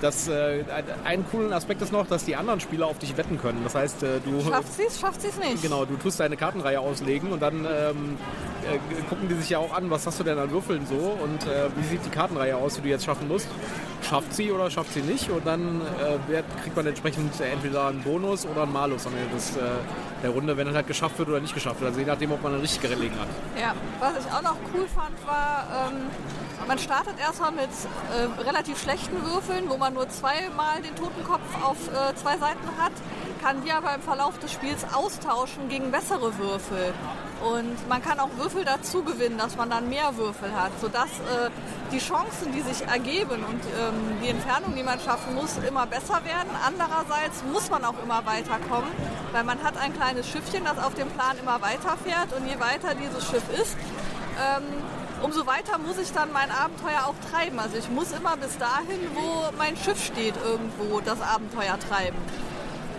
Das, 0.00 0.28
äh, 0.28 0.64
ein 1.04 1.24
coolen 1.30 1.52
Aspekt 1.52 1.82
ist 1.82 1.92
noch, 1.92 2.06
dass 2.06 2.24
die 2.24 2.34
anderen 2.34 2.60
Spieler 2.60 2.86
auf 2.86 2.98
dich 2.98 3.16
wetten 3.16 3.38
können. 3.40 3.60
Das 3.62 3.74
heißt, 3.74 4.02
äh, 4.02 4.20
du... 4.24 4.40
Schafft 4.50 4.74
sie 4.74 4.82
es, 4.84 5.00
schafft 5.00 5.22
sie 5.22 5.28
es 5.28 5.38
nicht. 5.38 5.62
Genau, 5.62 5.84
du 5.84 5.96
tust 5.96 6.18
deine 6.18 6.36
Kartenreihe 6.36 6.80
auslegen 6.80 7.32
und 7.32 7.40
dann 7.40 7.64
ähm, 7.64 8.18
äh, 8.64 9.02
gucken 9.08 9.28
die 9.28 9.34
sich 9.34 9.50
ja 9.50 9.58
auch 9.58 9.72
an, 9.72 9.90
was 9.90 10.06
hast 10.06 10.18
du 10.18 10.24
denn 10.24 10.38
an 10.38 10.50
Würfeln 10.50 10.86
so 10.86 10.94
und 11.22 11.46
äh, 11.46 11.68
wie 11.76 11.84
sieht 11.84 12.04
die 12.04 12.10
Kartenreihe 12.10 12.56
aus, 12.56 12.74
die 12.74 12.82
du 12.82 12.88
jetzt 12.88 13.04
schaffen 13.04 13.28
musst. 13.28 13.48
Schafft 14.02 14.34
sie 14.34 14.50
oder 14.50 14.68
schafft 14.68 14.92
sie 14.92 15.02
nicht 15.02 15.30
und 15.30 15.46
dann 15.46 15.80
äh, 15.80 16.42
kriegt 16.62 16.74
man 16.74 16.86
entsprechend 16.86 17.40
entweder 17.40 17.86
einen 17.86 18.02
Bonus 18.02 18.46
oder 18.46 18.64
einen 18.64 18.72
Malus 18.72 19.06
am 19.06 19.12
Ende 19.14 19.34
des, 19.34 19.56
äh, 19.56 19.60
der 20.22 20.30
Runde, 20.30 20.56
wenn 20.56 20.66
es 20.66 20.74
halt 20.74 20.88
geschafft 20.88 21.18
wird 21.18 21.28
oder 21.28 21.40
nicht 21.40 21.54
geschafft 21.54 21.80
wird. 21.80 21.90
Also 21.90 22.00
je 22.00 22.06
nachdem, 22.06 22.32
ob 22.32 22.42
man 22.42 22.54
eine 22.54 22.62
richtige 22.62 22.88
gelegen 22.88 23.14
hat. 23.18 23.28
Ja, 23.60 23.74
was 24.00 24.24
ich 24.24 24.32
auch 24.32 24.42
noch 24.42 24.56
cool 24.74 24.86
fand, 24.94 25.26
war, 25.26 25.88
ähm, 25.88 26.10
man 26.66 26.78
startet 26.78 27.18
erstmal 27.18 27.52
mit 27.52 27.70
äh, 27.70 28.42
relativ 28.42 28.80
schlechten 28.80 29.24
Würfeln, 29.24 29.68
wo 29.68 29.76
man 29.76 29.94
nur 29.94 30.08
zweimal 30.08 30.80
den 30.82 30.94
Totenkopf 30.96 31.40
auf 31.62 31.76
äh, 31.88 32.14
zwei 32.14 32.38
Seiten 32.38 32.66
hat, 32.78 32.92
kann 33.42 33.62
die 33.64 33.72
aber 33.72 33.94
im 33.94 34.02
Verlauf 34.02 34.38
des 34.38 34.52
Spiels 34.52 34.84
austauschen 34.94 35.68
gegen 35.68 35.90
bessere 35.90 36.38
Würfel. 36.38 36.94
Und 37.42 37.88
man 37.88 38.00
kann 38.00 38.20
auch 38.20 38.28
Würfel 38.36 38.64
dazu 38.64 39.02
gewinnen, 39.02 39.36
dass 39.36 39.56
man 39.56 39.68
dann 39.68 39.88
mehr 39.88 40.16
Würfel 40.16 40.54
hat, 40.54 40.70
sodass 40.80 41.08
äh, 41.08 41.50
die 41.90 41.98
Chancen, 41.98 42.52
die 42.52 42.60
sich 42.60 42.86
ergeben 42.86 43.42
und 43.44 43.60
ähm, 43.78 44.20
die 44.22 44.28
Entfernung, 44.28 44.76
die 44.76 44.84
man 44.84 45.00
schaffen 45.00 45.34
muss, 45.34 45.56
immer 45.66 45.86
besser 45.86 46.24
werden. 46.24 46.50
Andererseits 46.64 47.42
muss 47.52 47.68
man 47.68 47.84
auch 47.84 48.00
immer 48.02 48.24
weiterkommen, 48.24 48.90
weil 49.32 49.42
man 49.42 49.60
hat 49.64 49.76
ein 49.76 49.92
kleines 49.92 50.28
Schiffchen, 50.28 50.64
das 50.64 50.78
auf 50.78 50.94
dem 50.94 51.08
Plan 51.08 51.36
immer 51.38 51.60
weiterfährt 51.60 52.32
und 52.32 52.46
je 52.46 52.60
weiter 52.60 52.94
dieses 52.94 53.26
Schiff 53.26 53.44
ist, 53.60 53.76
ähm, 54.38 54.62
umso 55.22 55.46
weiter 55.46 55.78
muss 55.78 55.98
ich 55.98 56.12
dann 56.12 56.32
mein 56.32 56.50
Abenteuer 56.50 57.06
auch 57.06 57.30
treiben. 57.30 57.58
Also 57.58 57.76
ich 57.76 57.88
muss 57.88 58.12
immer 58.12 58.36
bis 58.36 58.58
dahin, 58.58 59.00
wo 59.14 59.56
mein 59.56 59.76
Schiff 59.76 60.02
steht, 60.04 60.34
irgendwo 60.44 61.00
das 61.00 61.20
Abenteuer 61.20 61.78
treiben. 61.88 62.16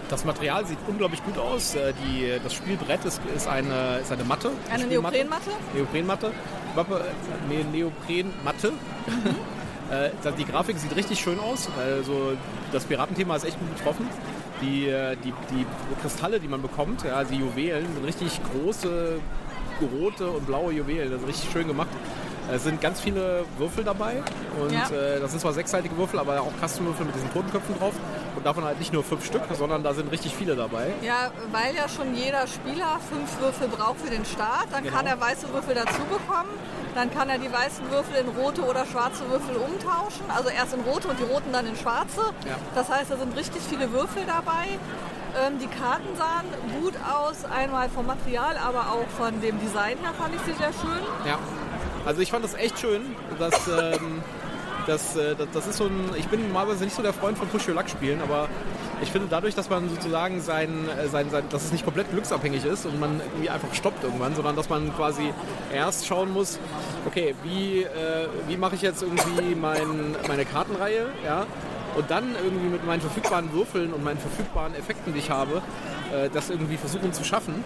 Das 0.09 0.25
Material 0.25 0.65
sieht 0.65 0.77
unglaublich 0.87 1.23
gut 1.23 1.37
aus. 1.37 1.75
Äh, 1.75 1.93
die, 1.93 2.39
das 2.43 2.53
Spielbrett 2.53 3.03
ist, 3.05 3.21
ist, 3.35 3.47
eine, 3.47 3.99
ist 4.01 4.11
eine 4.11 4.23
Matte. 4.23 4.51
Eine 4.71 4.85
Neoprenmatte? 4.85 5.49
Neoprenmatte. 5.73 6.31
Ne, 7.49 7.63
Neoprenmatte. 7.71 8.71
Mhm. 9.07 9.35
Äh, 9.91 10.09
die 10.39 10.45
Grafik 10.45 10.77
sieht 10.79 10.95
richtig 10.95 11.19
schön 11.19 11.39
aus. 11.39 11.69
Also 11.77 12.33
das 12.71 12.85
Piratenthema 12.85 13.35
ist 13.35 13.43
echt 13.43 13.59
gut 13.59 13.77
getroffen. 13.77 14.07
Die, 14.61 14.87
äh, 14.87 15.15
die, 15.17 15.33
die 15.51 15.65
Kristalle, 16.01 16.39
die 16.39 16.47
man 16.47 16.61
bekommt, 16.61 17.03
ja, 17.03 17.23
die 17.23 17.35
Juwelen, 17.35 17.93
sind 17.93 18.05
richtig 18.05 18.39
große 18.51 19.19
rote 19.81 20.29
und 20.29 20.45
blaue 20.45 20.73
Juwelen. 20.73 21.11
Das 21.11 21.21
ist 21.21 21.27
richtig 21.27 21.51
schön 21.51 21.67
gemacht. 21.67 21.89
Es 22.51 22.63
sind 22.63 22.81
ganz 22.81 22.99
viele 22.99 23.45
Würfel 23.57 23.83
dabei 23.83 24.21
und 24.59 24.71
ja. 24.71 24.89
äh, 24.89 25.19
das 25.19 25.31
sind 25.31 25.39
zwar 25.39 25.53
sechsseitige 25.53 25.95
Würfel, 25.97 26.19
aber 26.19 26.41
auch 26.41 26.51
Kastenwürfel 26.59 27.05
mit 27.05 27.15
diesen 27.15 27.31
Totenköpfen 27.31 27.77
drauf 27.79 27.93
und 28.35 28.45
davon 28.45 28.65
halt 28.65 28.79
nicht 28.79 28.91
nur 28.91 29.03
fünf 29.03 29.25
Stück, 29.25 29.43
sondern 29.53 29.81
da 29.81 29.93
sind 29.93 30.11
richtig 30.11 30.35
viele 30.35 30.55
dabei. 30.55 30.91
Ja, 31.01 31.31
weil 31.51 31.73
ja 31.73 31.87
schon 31.87 32.13
jeder 32.13 32.45
Spieler 32.47 32.99
fünf 33.09 33.39
Würfel 33.39 33.69
braucht 33.69 34.01
für 34.01 34.09
den 34.09 34.25
Start, 34.25 34.67
dann 34.71 34.83
genau. 34.83 34.97
kann 34.97 35.07
er 35.07 35.21
weiße 35.21 35.53
Würfel 35.53 35.75
dazu 35.75 36.01
bekommen, 36.09 36.49
dann 36.95 37.11
kann 37.13 37.29
er 37.29 37.37
die 37.37 37.51
weißen 37.51 37.89
Würfel 37.89 38.17
in 38.17 38.27
rote 38.27 38.61
oder 38.63 38.85
schwarze 38.85 39.23
Würfel 39.29 39.55
umtauschen, 39.55 40.25
also 40.27 40.49
erst 40.49 40.73
in 40.73 40.81
rote 40.81 41.07
und 41.07 41.19
die 41.19 41.23
roten 41.23 41.51
dann 41.53 41.65
in 41.65 41.77
schwarze. 41.77 42.21
Ja. 42.45 42.57
Das 42.75 42.89
heißt, 42.89 43.09
da 43.09 43.17
sind 43.17 43.35
richtig 43.37 43.61
viele 43.69 43.91
Würfel 43.93 44.23
dabei. 44.27 44.77
Ähm, 45.35 45.57
die 45.59 45.67
Karten 45.67 46.15
sahen 46.15 46.45
gut 46.79 46.93
aus, 47.11 47.45
einmal 47.45 47.89
vom 47.89 48.05
Material, 48.05 48.55
aber 48.57 48.91
auch 48.91 49.07
von 49.17 49.41
dem 49.41 49.59
Design 49.59 49.97
her 49.99 50.13
fand 50.17 50.35
ich 50.35 50.41
sie 50.41 50.53
sehr 50.53 50.71
schön. 50.73 51.01
Ja. 51.25 51.39
Also 52.05 52.21
ich 52.21 52.31
fand 52.31 52.43
das 52.43 52.53
echt 52.53 52.79
schön, 52.79 53.15
dass, 53.39 53.67
ähm, 53.67 54.21
das, 54.85 55.15
äh, 55.15 55.35
das, 55.35 55.47
das, 55.53 55.67
ist 55.67 55.77
so 55.77 55.85
ein, 55.85 56.09
ich 56.17 56.27
bin 56.27 56.47
normalerweise 56.47 56.83
nicht 56.83 56.95
so 56.95 57.01
der 57.01 57.13
Freund 57.13 57.37
von 57.37 57.47
Push 57.47 57.67
Your 57.67 57.75
Luck 57.75 57.89
Spielen, 57.89 58.21
aber 58.21 58.47
ich 59.01 59.11
finde 59.11 59.27
dadurch, 59.29 59.55
dass 59.55 59.69
man 59.69 59.89
sozusagen 59.89 60.41
sein, 60.41 60.87
äh, 60.89 61.07
sein, 61.07 61.29
sein, 61.29 61.43
dass 61.49 61.65
es 61.65 61.71
nicht 61.71 61.83
komplett 61.83 62.09
glücksabhängig 62.11 62.65
ist 62.65 62.85
und 62.85 62.99
man 62.99 63.19
irgendwie 63.19 63.49
einfach 63.49 63.73
stoppt 63.73 64.03
irgendwann, 64.03 64.35
sondern 64.35 64.55
dass 64.55 64.69
man 64.69 64.95
quasi 64.95 65.33
erst 65.73 66.05
schauen 66.07 66.31
muss, 66.31 66.59
okay, 67.05 67.35
wie, 67.43 67.83
äh, 67.83 68.27
wie 68.47 68.57
mache 68.57 68.75
ich 68.75 68.81
jetzt 68.81 69.01
irgendwie 69.01 69.55
mein, 69.55 70.15
meine 70.27 70.45
Kartenreihe, 70.45 71.07
ja, 71.25 71.45
und 71.95 72.09
dann 72.09 72.35
irgendwie 72.43 72.67
mit 72.67 72.85
meinen 72.85 73.01
verfügbaren 73.01 73.51
Würfeln 73.53 73.93
und 73.93 74.03
meinen 74.03 74.19
verfügbaren 74.19 74.75
Effekten, 74.75 75.13
die 75.13 75.19
ich 75.19 75.29
habe, 75.29 75.61
äh, 76.13 76.29
das 76.29 76.49
irgendwie 76.49 76.77
versuchen 76.77 77.13
zu 77.13 77.23
schaffen 77.23 77.63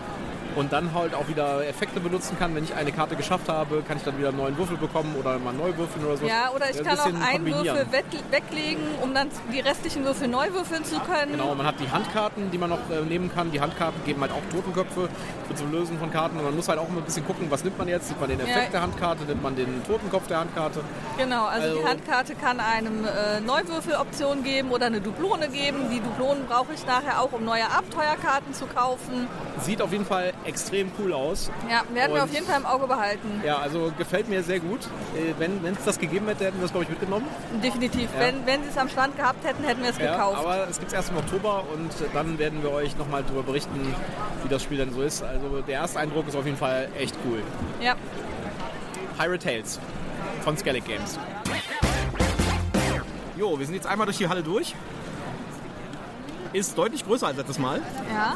und 0.58 0.74
dann 0.74 0.94
halt 0.94 1.14
auch 1.14 1.28
wieder 1.28 1.66
Effekte 1.68 2.00
benutzen 2.00 2.38
kann. 2.40 2.56
Wenn 2.56 2.64
ich 2.64 2.74
eine 2.74 2.92
Karte 2.92 3.16
geschafft 3.16 3.48
habe, 3.48 3.84
kann 3.88 3.98
ich 3.98 4.04
dann 4.04 4.18
wieder 4.18 4.30
einen 4.30 4.38
neuen 4.38 4.58
Würfel 4.58 4.76
bekommen 4.76 5.16
oder 5.18 5.38
mal 5.38 5.54
neu 5.54 5.78
würfeln 5.78 6.04
oder 6.04 6.18
so. 6.18 6.26
Ja, 6.26 6.52
oder 6.54 6.70
ich 6.72 6.84
kann 6.84 7.00
auch 7.00 7.06
einen 7.06 7.46
Würfel 7.46 7.86
weglegen, 8.32 8.84
um 9.02 9.14
dann 9.14 9.30
die 9.54 9.60
restlichen 9.60 10.04
Würfel 10.04 10.28
neu 10.28 10.52
würfeln 10.52 10.84
zu 10.84 11.00
können. 11.00 11.34
Genau, 11.34 11.54
man 11.54 11.68
hat 11.68 11.80
die 11.80 11.90
Handkarten, 11.90 12.50
die 12.50 12.58
man 12.58 12.72
noch 12.72 12.90
äh, 12.90 13.02
nehmen 13.08 13.32
kann. 13.34 13.52
Die 13.52 13.62
Handkarten 13.62 14.04
geben 14.04 14.22
halt 14.22 14.32
auch 14.32 14.42
Totenköpfe 14.52 15.10
zum 15.54 15.72
Lösen 15.72 16.00
von 16.00 16.12
Karten. 16.12 16.38
Und 16.38 16.46
man 16.46 16.56
muss 16.56 16.68
halt 16.68 16.80
auch 16.80 16.90
immer 16.90 17.02
ein 17.02 17.06
bisschen 17.06 17.26
gucken, 17.26 17.46
was 17.52 17.64
nimmt 17.64 17.78
man 17.78 17.88
jetzt? 17.88 18.10
Nimmt 18.10 18.22
man 18.22 18.30
den 18.30 18.40
Effekt 18.40 18.66
ja. 18.66 18.72
der 18.72 18.82
Handkarte, 18.82 19.26
nimmt 19.26 19.44
man 19.44 19.56
den 19.56 19.84
Totenkopf 19.86 20.28
der 20.28 20.40
Handkarte? 20.40 20.82
Genau, 21.18 21.46
also, 21.46 21.68
also 21.68 21.82
die 21.82 21.88
Handkarte 21.88 22.36
kann 22.36 22.60
einem 22.60 23.06
äh, 23.06 23.40
Neuwürfeloption 23.42 24.44
geben 24.44 24.72
oder 24.72 24.88
eine 24.88 25.02
Dublone 25.02 25.50
geben. 25.50 25.90
Die 25.92 26.00
Dublonen 26.00 26.48
brauche 26.48 26.74
ich 26.74 26.86
nachher 26.88 27.22
auch, 27.22 27.32
um 27.32 27.46
neue 27.46 27.70
Abenteuerkarten 27.70 28.54
zu 28.54 28.66
kaufen. 28.66 29.28
Sieht 29.62 29.82
auf 29.82 29.92
jeden 29.92 30.06
Fall 30.06 30.34
extrem 30.48 30.92
cool 30.98 31.14
aus. 31.14 31.52
Ja, 31.70 31.84
werden 31.94 32.16
wir 32.16 32.24
auf 32.24 32.34
jeden 32.34 32.46
Fall 32.46 32.60
im 32.60 32.66
Auge 32.66 32.88
behalten. 32.88 33.42
Ja, 33.46 33.58
also 33.58 33.92
gefällt 33.98 34.30
mir 34.30 34.42
sehr 34.42 34.60
gut. 34.60 34.80
Äh, 35.16 35.34
wenn 35.38 35.64
es 35.66 35.84
das 35.84 36.00
gegeben 36.00 36.28
hätte, 36.28 36.46
hätten 36.46 36.60
wir 36.60 36.66
es, 36.66 36.72
glaube 36.72 36.86
ich, 36.86 36.90
mitgenommen. 36.90 37.28
Definitiv. 37.64 38.10
Ja. 38.14 38.22
Wenn, 38.22 38.46
wenn 38.46 38.64
sie 38.64 38.70
es 38.70 38.78
am 38.78 38.90
Stand 38.90 39.18
gehabt 39.18 39.46
hätten, 39.46 39.64
hätten 39.64 39.84
wir 39.84 39.90
es 39.90 39.98
ja, 39.98 40.12
gekauft. 40.12 40.38
Aber 40.38 40.68
es 40.70 40.80
gibt 40.80 40.88
es 40.88 40.94
erst 40.94 41.10
im 41.10 41.18
Oktober 41.18 41.66
und 41.74 41.92
dann 42.14 42.40
werden 42.40 42.64
wir 42.64 42.72
euch 42.72 42.98
nochmal 42.98 43.24
darüber 43.24 43.44
berichten, 43.44 43.94
wie 44.44 44.50
das 44.50 44.64
Spiel 44.64 44.78
denn 44.78 44.94
so 44.94 45.02
ist. 45.02 45.22
Also 45.22 45.62
der 45.62 45.76
erste 45.76 46.00
Eindruck 46.00 46.28
ist 46.28 46.36
auf 46.36 46.46
jeden 46.46 46.58
Fall 46.58 46.90
echt 46.98 47.16
cool. 47.26 47.42
Ja. 47.82 47.96
Pirate 49.18 49.40
Tales 49.40 49.80
von 50.42 50.58
Skellig 50.58 50.86
Games. 50.86 51.20
Jo, 53.36 53.60
wir 53.60 53.66
sind 53.66 53.76
jetzt 53.76 53.88
einmal 53.88 54.06
durch 54.06 54.18
die 54.18 54.28
Halle 54.28 54.44
durch. 54.44 54.76
Ist 56.54 56.78
deutlich 56.78 57.06
größer 57.06 57.28
als 57.28 57.38
letztes 57.38 57.60
Mal. 57.60 57.82
Ja. 58.10 58.36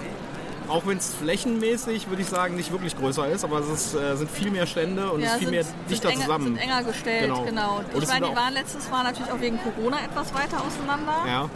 Auch 0.68 0.86
wenn 0.86 0.98
es 0.98 1.14
flächenmäßig, 1.14 2.10
würde 2.10 2.22
ich 2.22 2.30
sagen, 2.30 2.56
nicht 2.56 2.72
wirklich 2.72 2.98
größer 2.98 3.28
ist, 3.28 3.44
aber 3.44 3.60
es 3.60 3.68
ist, 3.68 3.96
äh, 3.96 4.16
sind 4.16 4.30
viel 4.30 4.52
mehr 4.52 4.66
Stände 4.66 5.12
und 5.12 5.22
ja, 5.22 5.28
es 5.28 5.32
ist 5.34 5.40
viel 5.40 5.48
sind, 5.48 5.56
mehr 5.56 5.66
dichter 5.90 6.10
sind 6.10 6.18
enger, 6.18 6.26
zusammen. 6.26 6.46
Sind 6.46 6.58
enger 6.58 6.84
gestellt, 6.84 7.24
genau. 7.24 7.44
genau. 7.44 7.82
Ich 7.94 8.08
meine, 8.08 8.30
die 8.30 8.36
waren 8.36 8.54
letztes 8.54 8.90
Mal 8.90 9.04
natürlich 9.04 9.32
auch 9.32 9.42
wegen 9.42 9.60
Corona 9.60 9.98
etwas 10.04 10.34
weiter 10.34 10.58
auseinander. 10.66 11.14
Ja. 11.28 11.50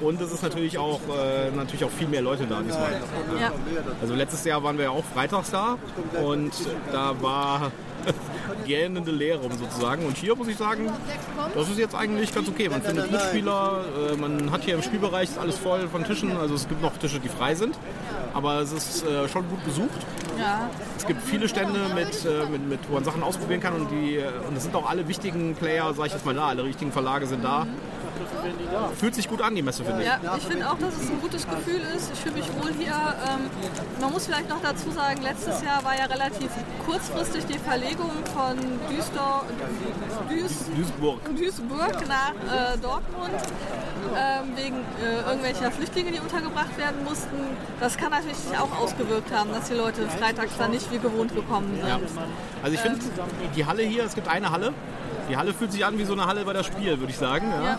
Und 0.00 0.20
es 0.20 0.32
ist 0.32 0.42
natürlich 0.42 0.78
auch, 0.78 1.00
äh, 1.08 1.50
natürlich 1.50 1.84
auch 1.84 1.90
viel 1.90 2.08
mehr 2.08 2.22
Leute 2.22 2.46
da 2.46 2.60
diesmal. 2.62 2.92
Ja. 3.38 3.52
Also 4.00 4.14
letztes 4.14 4.44
Jahr 4.44 4.62
waren 4.62 4.78
wir 4.78 4.84
ja 4.84 4.90
auch 4.90 5.04
freitags 5.04 5.50
da 5.50 5.76
und 6.22 6.52
da 6.90 7.14
war 7.20 7.70
gähnende 8.64 9.10
Leere 9.10 9.42
sozusagen. 9.58 10.06
Und 10.06 10.16
hier 10.16 10.34
muss 10.36 10.48
ich 10.48 10.56
sagen, 10.56 10.90
das 11.54 11.68
ist 11.68 11.78
jetzt 11.78 11.94
eigentlich 11.94 12.34
ganz 12.34 12.48
okay. 12.48 12.68
Man 12.68 12.82
findet 12.82 13.10
Mitspieler, 13.10 13.84
äh, 14.12 14.16
man 14.16 14.50
hat 14.50 14.62
hier 14.62 14.74
im 14.74 14.82
Spielbereich 14.82 15.28
alles 15.40 15.58
voll 15.58 15.88
von 15.88 16.04
Tischen. 16.04 16.36
Also 16.36 16.54
es 16.54 16.68
gibt 16.68 16.82
noch 16.82 16.96
Tische, 16.96 17.20
die 17.20 17.28
frei 17.28 17.54
sind. 17.54 17.76
Aber 18.32 18.60
es 18.60 18.72
ist 18.72 19.06
äh, 19.06 19.28
schon 19.28 19.48
gut 19.48 19.64
besucht. 19.64 20.00
Ja. 20.38 20.68
Es 20.96 21.06
gibt 21.06 21.22
viele 21.22 21.48
Stände, 21.48 21.78
mit, 21.94 22.24
äh, 22.24 22.50
mit, 22.50 22.68
mit, 22.68 22.80
wo 22.88 22.94
man 22.94 23.04
Sachen 23.04 23.22
ausprobieren 23.22 23.60
kann. 23.60 23.74
Und, 23.74 23.90
die, 23.90 24.18
und 24.48 24.56
es 24.56 24.64
sind 24.64 24.74
auch 24.74 24.88
alle 24.88 25.06
wichtigen 25.06 25.54
Player, 25.54 25.92
sage 25.94 26.08
ich 26.08 26.14
jetzt 26.14 26.26
mal 26.26 26.34
da, 26.34 26.48
alle 26.48 26.64
richtigen 26.64 26.92
Verlage 26.92 27.26
sind 27.26 27.44
da. 27.44 27.64
Mhm. 27.64 28.03
Fühlt 28.98 29.14
sich 29.14 29.28
gut 29.28 29.40
an, 29.42 29.54
die 29.54 29.62
Messe, 29.62 29.84
finde 29.84 30.02
ich. 30.02 30.06
Ja, 30.06 30.18
ich 30.36 30.44
finde 30.44 30.70
auch, 30.70 30.78
dass 30.78 30.94
es 30.94 31.10
ein 31.10 31.20
gutes 31.20 31.46
Gefühl 31.46 31.80
ist. 31.96 32.12
Ich 32.12 32.20
fühle 32.20 32.36
mich 32.36 32.48
wohl 32.60 32.72
hier. 32.78 32.92
Ähm, 32.92 33.50
man 34.00 34.12
muss 34.12 34.26
vielleicht 34.26 34.48
noch 34.48 34.60
dazu 34.62 34.90
sagen, 34.90 35.22
letztes 35.22 35.62
Jahr 35.62 35.82
war 35.84 35.96
ja 35.96 36.06
relativ 36.06 36.50
kurzfristig 36.86 37.46
die 37.46 37.58
Verlegung 37.58 38.10
von 38.34 38.56
Duisdor, 38.88 39.44
Duis, 40.28 40.66
Duisburg. 40.76 41.20
Duisburg 41.36 42.08
nach 42.08 42.74
äh, 42.74 42.78
Dortmund 42.78 43.34
ähm, 44.16 44.56
wegen 44.56 44.76
äh, 45.02 45.28
irgendwelcher 45.28 45.70
Flüchtlinge, 45.70 46.12
die 46.12 46.20
untergebracht 46.20 46.76
werden 46.78 47.04
mussten. 47.04 47.36
Das 47.80 47.96
kann 47.96 48.10
natürlich 48.10 48.36
sich 48.36 48.58
auch 48.58 48.76
ausgewirkt 48.78 49.32
haben, 49.32 49.52
dass 49.52 49.68
die 49.68 49.74
Leute 49.74 50.02
freitags 50.08 50.56
dann 50.58 50.70
nicht 50.70 50.90
wie 50.92 50.98
gewohnt 50.98 51.34
gekommen 51.34 51.76
sind. 51.76 51.88
Ja. 51.88 52.00
Also 52.62 52.74
ich 52.74 52.80
finde, 52.80 52.98
ähm, 53.00 53.50
die 53.56 53.66
Halle 53.66 53.82
hier, 53.82 54.04
es 54.04 54.14
gibt 54.14 54.28
eine 54.28 54.50
Halle, 54.50 54.72
die 55.28 55.36
Halle 55.36 55.54
fühlt 55.54 55.72
sich 55.72 55.84
an 55.84 55.98
wie 55.98 56.04
so 56.04 56.12
eine 56.12 56.26
Halle 56.26 56.44
bei 56.44 56.52
der 56.52 56.64
Spiel, 56.64 56.98
würde 56.98 57.10
ich 57.10 57.18
sagen. 57.18 57.50
Ja. 57.50 57.62
ja. 57.64 57.78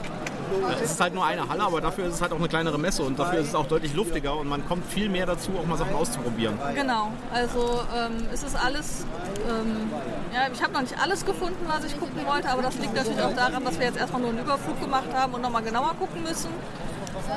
Es 0.81 0.91
ist 0.91 1.01
halt 1.01 1.13
nur 1.13 1.25
eine 1.25 1.47
Halle, 1.47 1.63
aber 1.63 1.81
dafür 1.81 2.05
ist 2.05 2.15
es 2.15 2.21
halt 2.21 2.31
auch 2.31 2.39
eine 2.39 2.47
kleinere 2.47 2.77
Messe 2.77 3.03
und 3.03 3.17
dafür 3.17 3.39
ist 3.39 3.49
es 3.49 3.55
auch 3.55 3.67
deutlich 3.67 3.93
luftiger 3.93 4.35
und 4.35 4.47
man 4.47 4.67
kommt 4.67 4.85
viel 4.85 5.09
mehr 5.09 5.25
dazu, 5.25 5.51
auch 5.61 5.65
mal 5.65 5.77
Sachen 5.77 5.95
auszuprobieren. 5.95 6.57
Genau, 6.73 7.11
also 7.33 7.81
ähm, 7.95 8.27
es 8.31 8.43
ist 8.43 8.55
alles, 8.55 9.05
ähm, 9.47 9.89
ja, 10.33 10.47
ich 10.53 10.61
habe 10.61 10.73
noch 10.73 10.81
nicht 10.81 10.99
alles 11.01 11.25
gefunden, 11.25 11.65
was 11.67 11.83
ich 11.85 11.99
gucken 11.99 12.25
wollte, 12.25 12.49
aber 12.49 12.61
das 12.61 12.75
liegt 12.77 12.95
natürlich 12.95 13.21
auch 13.21 13.35
daran, 13.35 13.63
dass 13.63 13.79
wir 13.79 13.87
jetzt 13.87 13.97
erstmal 13.97 14.21
nur 14.21 14.31
einen 14.31 14.39
Überflug 14.39 14.79
gemacht 14.79 15.07
haben 15.13 15.33
und 15.33 15.41
nochmal 15.41 15.63
genauer 15.63 15.95
gucken 15.99 16.23
müssen. 16.23 16.49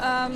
Ähm, 0.05 0.33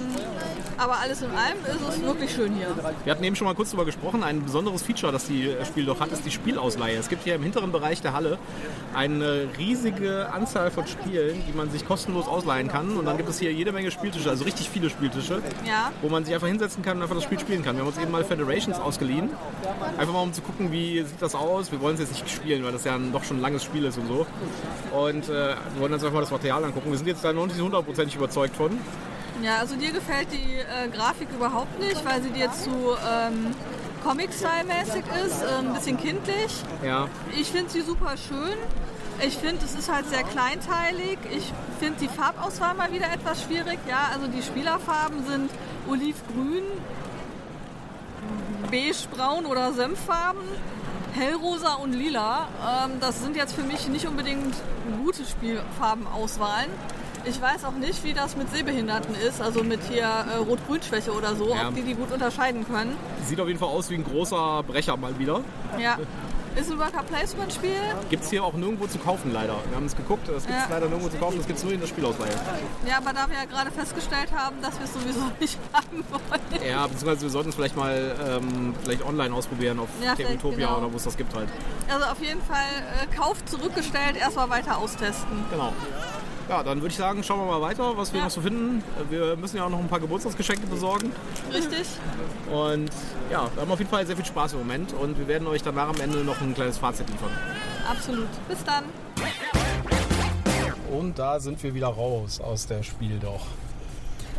Aber 0.79 0.99
alles 0.99 1.23
in 1.23 1.31
allem 1.31 1.59
ist 1.67 1.89
es 1.97 2.03
wirklich 2.03 2.33
schön 2.33 2.55
hier. 2.55 2.69
Wir 3.05 3.13
hatten 3.13 3.23
eben 3.25 3.37
schon 3.37 3.47
mal 3.47 3.55
kurz 3.55 3.71
darüber 3.71 3.85
gesprochen. 3.85 4.23
Ein 4.25 4.43
besonderes 4.45 4.83
Feature, 4.83 5.13
das 5.13 5.27
die 5.27 5.49
äh, 5.49 5.65
Spiel 5.65 5.85
doch 5.85 6.01
hat, 6.01 6.11
ist 6.13 6.25
die 6.25 6.31
Spielausleihe. 6.31 6.97
Es 6.97 7.09
gibt 7.09 7.25
hier 7.25 7.35
im 7.35 7.43
hinteren 7.43 7.73
Bereich 7.73 8.01
der 8.01 8.13
Halle 8.13 8.39
eine 8.95 9.49
riesige 9.59 10.31
Anzahl 10.33 10.71
von 10.71 10.87
Spielen, 10.87 11.43
die 11.47 11.53
man 11.57 11.71
sich 11.71 11.87
kostenlos 11.87 12.27
ausleihen 12.27 12.69
kann. 12.69 12.97
Und 12.97 13.05
dann 13.07 13.17
gibt 13.17 13.29
es 13.29 13.39
hier 13.39 13.53
jede 13.53 13.73
Menge 13.73 13.91
Spieltische, 13.91 14.29
also 14.31 14.45
richtig 14.45 14.69
viele 14.69 14.91
Spieltische, 14.91 15.43
Ja. 15.67 15.93
wo 16.03 16.09
man 16.09 16.25
sich 16.25 16.35
einfach 16.35 16.49
hinsetzen 16.49 16.83
kann 16.83 16.97
und 16.97 17.03
einfach 17.03 17.17
das 17.17 17.25
Spiel 17.25 17.39
spielen 17.41 17.63
kann. 17.63 17.77
Wir 17.77 17.83
haben 17.83 17.89
uns 17.89 17.99
eben 17.99 18.11
mal 18.11 18.25
Federations 18.25 18.79
ausgeliehen. 18.79 19.31
Einfach 19.99 20.13
mal 20.13 20.23
um 20.23 20.33
zu 20.33 20.43
gucken, 20.43 20.73
wie 20.73 21.03
sieht 21.03 21.21
das 21.21 21.35
aus. 21.35 21.71
Wir 21.73 21.81
wollen 21.81 21.95
es 21.95 22.01
jetzt 22.01 22.13
nicht 22.13 22.31
spielen, 22.31 22.65
weil 22.65 22.73
das 22.73 22.85
ja 22.85 22.95
ein 22.95 23.13
doch 23.13 23.25
schon 23.25 23.39
ein 23.39 23.43
langes 23.43 23.65
Spiel 23.65 23.85
ist 23.85 23.99
und 23.99 24.09
so. 24.09 24.27
Und 24.97 25.29
äh, 25.29 25.33
wir 25.33 25.57
wollen 25.79 25.93
uns 25.93 26.03
einfach 26.03 26.15
mal 26.15 26.21
das 26.23 26.31
Material 26.31 26.65
angucken. 26.65 26.91
Wir 26.91 26.99
sind 26.99 27.07
jetzt 27.07 27.25
da 27.25 27.33
noch 27.33 27.47
nicht 27.47 27.61
hundertprozentig 27.61 28.17
überzeugt 28.17 28.57
von. 28.57 28.71
Ja, 29.41 29.59
also 29.59 29.77
dir 29.77 29.91
gefällt 29.93 30.29
die 30.33 30.59
äh, 30.59 30.89
Grafik 30.89 31.29
überhaupt 31.35 31.79
nicht, 31.81 32.05
weil 32.05 32.23
sie 32.23 32.31
dir 32.31 32.51
zu 32.53 32.71
ähm, 32.71 33.55
Comic-Style-mäßig 34.05 35.05
ist, 35.27 35.43
äh, 35.43 35.59
ein 35.59 35.73
bisschen 35.75 35.97
kindlich. 35.97 36.53
Ja, 36.85 37.09
Ich 37.37 37.51
finde 37.51 37.71
sie 37.71 37.81
super 37.81 38.17
schön. 38.17 38.57
Ich 39.25 39.37
finde, 39.39 39.65
es 39.65 39.75
ist 39.75 39.93
halt 39.93 40.09
sehr 40.09 40.25
kleinteilig. 40.25 41.19
Ich 41.31 41.53
finde 41.79 42.01
die 42.01 42.09
Farbauswahl 42.09 42.75
mal 42.75 42.91
wieder 42.93 43.07
etwas 43.13 43.43
schwierig. 43.43 43.79
Ja, 43.89 44.11
also 44.13 44.27
die 44.27 44.43
Spielerfarben 44.43 45.25
sind 45.27 45.51
olivgrün, 45.89 46.65
beigebraun 48.71 49.47
oder 49.47 49.73
senffarben, 49.73 50.43
hellrosa 51.15 51.75
und 51.75 51.93
lila. 51.93 52.49
Ähm, 52.85 52.93
das 53.01 53.21
sind 53.23 53.37
jetzt 53.37 53.55
für 53.55 53.63
mich 53.63 53.87
nicht 53.89 54.07
unbedingt 54.07 54.55
gute 55.05 55.25
Spielfarbenauswahlen. 55.25 56.71
Ich 57.25 57.41
weiß 57.41 57.65
auch 57.65 57.73
nicht, 57.73 58.03
wie 58.05 58.13
das 58.13 58.37
mit 58.37 58.51
Sehbehinderten 58.53 59.15
ist, 59.15 59.41
also 59.41 59.63
mit 59.63 59.81
hier 59.89 60.05
äh, 60.05 60.37
Rot-Grün-Schwäche 60.39 61.13
oder 61.13 61.37
so, 61.37 61.49
Ja. 61.55 61.69
ob 61.69 61.75
die 61.75 61.83
die 61.83 61.95
gut 61.95 62.11
unterscheiden 62.13 62.67
können. 62.67 62.97
sieht 63.27 63.41
auf 63.41 63.47
jeden 63.47 63.61
Fall 63.61 63.69
aus 63.69 63.91
wie 63.91 63.95
ein 63.95 64.05
großer 64.05 64.63
Brecher 64.67 64.97
mal 64.97 65.17
wieder. 65.19 65.41
Ja. 65.79 65.99
Ist 66.55 66.71
ein 66.71 66.79
Worker-Placement-Spiel. 66.79 67.71
Gibt 68.11 68.25
es 68.25 68.29
hier 68.31 68.45
auch 68.45 68.53
nirgendwo 68.53 68.87
zu 68.87 68.99
kaufen, 68.99 69.33
leider. 69.33 69.55
Wir 69.71 69.77
haben 69.77 69.87
es 69.87 69.97
geguckt, 69.97 70.29
das 70.29 70.45
gibt 70.47 70.59
es 70.59 70.65
Ja. 70.65 70.75
leider 70.75 70.87
nirgendwo 70.89 71.09
zu 71.09 71.17
kaufen, 71.17 71.39
das 71.39 71.47
gibt 71.47 71.59
es 71.59 71.65
nur 71.65 71.73
in 71.73 71.81
der 71.81 71.87
Spielausleihe. 71.87 72.33
Ja, 72.87 72.99
aber 72.99 73.13
da 73.15 73.27
wir 73.31 73.37
ja 73.37 73.45
gerade 73.47 73.71
festgestellt 73.71 74.29
haben, 74.37 74.61
dass 74.61 74.77
wir 74.79 74.85
es 74.85 74.93
sowieso 74.93 75.21
nicht 75.41 75.59
haben 75.73 76.05
wollen. 76.11 76.63
Ja, 76.69 76.83
beziehungsweise 76.89 77.23
wir 77.23 77.31
sollten 77.31 77.49
es 77.51 77.55
vielleicht 77.55 77.77
mal 77.77 78.15
ähm, 78.29 78.75
vielleicht 78.83 79.03
online 79.03 79.35
ausprobieren 79.35 79.79
auf 79.79 79.89
Ja, 80.05 80.11
Tabletopia 80.15 80.67
genau. 80.67 80.79
oder 80.79 80.93
wo 80.93 80.97
es 80.97 81.05
das 81.05 81.17
gibt 81.17 81.35
halt. 81.35 81.49
Also 81.91 82.05
auf 82.05 82.21
jeden 82.21 82.43
Fall 82.43 82.59
äh, 83.03 83.17
Kauf 83.17 83.43
zurückgestellt, 83.47 84.17
erstmal 84.21 84.51
weiter 84.51 84.77
austesten. 84.77 85.45
Genau. 85.51 85.73
Ja, 86.49 86.63
dann 86.63 86.79
würde 86.83 86.89
ich 86.93 86.97
sagen, 86.99 87.23
schauen 87.23 87.41
wir 87.41 87.47
mal 87.47 87.61
weiter, 87.61 87.97
was 87.97 88.13
wir 88.13 88.19
Ja. 88.19 88.25
noch 88.27 88.31
so 88.33 88.41
finden. 88.41 88.83
Wir 89.09 89.37
müssen 89.37 89.57
ja 89.57 89.65
auch 89.65 89.71
noch 89.71 89.79
ein 89.79 89.89
paar 89.89 90.01
Geburtstagsgeschenke 90.01 90.67
besorgen. 90.67 91.13
Richtig? 91.53 91.87
Und 92.53 92.91
ja, 93.31 93.49
wir 93.55 93.63
haben 93.63 93.71
auf 93.71 93.79
jeden 93.79 93.91
Fall 93.91 94.05
sehr 94.07 94.17
viel 94.17 94.25
Spaß 94.25 94.53
im 94.55 94.59
Moment 94.61 94.93
und 94.93 95.19
wir 95.19 95.29
werden 95.29 95.47
euch 95.47 95.63
danach 95.63 95.89
am 95.89 96.01
Ende 96.01 96.19
noch 96.19 96.41
ein 96.41 96.55
kleines 96.55 96.79
Fazit 96.79 97.09
liefern. 97.09 97.31
Absolut. 97.89 98.29
Bis 98.49 98.63
dann. 98.65 98.85
Und 100.91 101.19
da 101.19 101.41
sind 101.41 101.63
wir 101.63 101.75
wieder 101.75 101.87
raus 101.89 102.41
aus 102.41 102.67
der 102.67 102.83
Spiel 102.83 103.19
doch. 103.19 103.47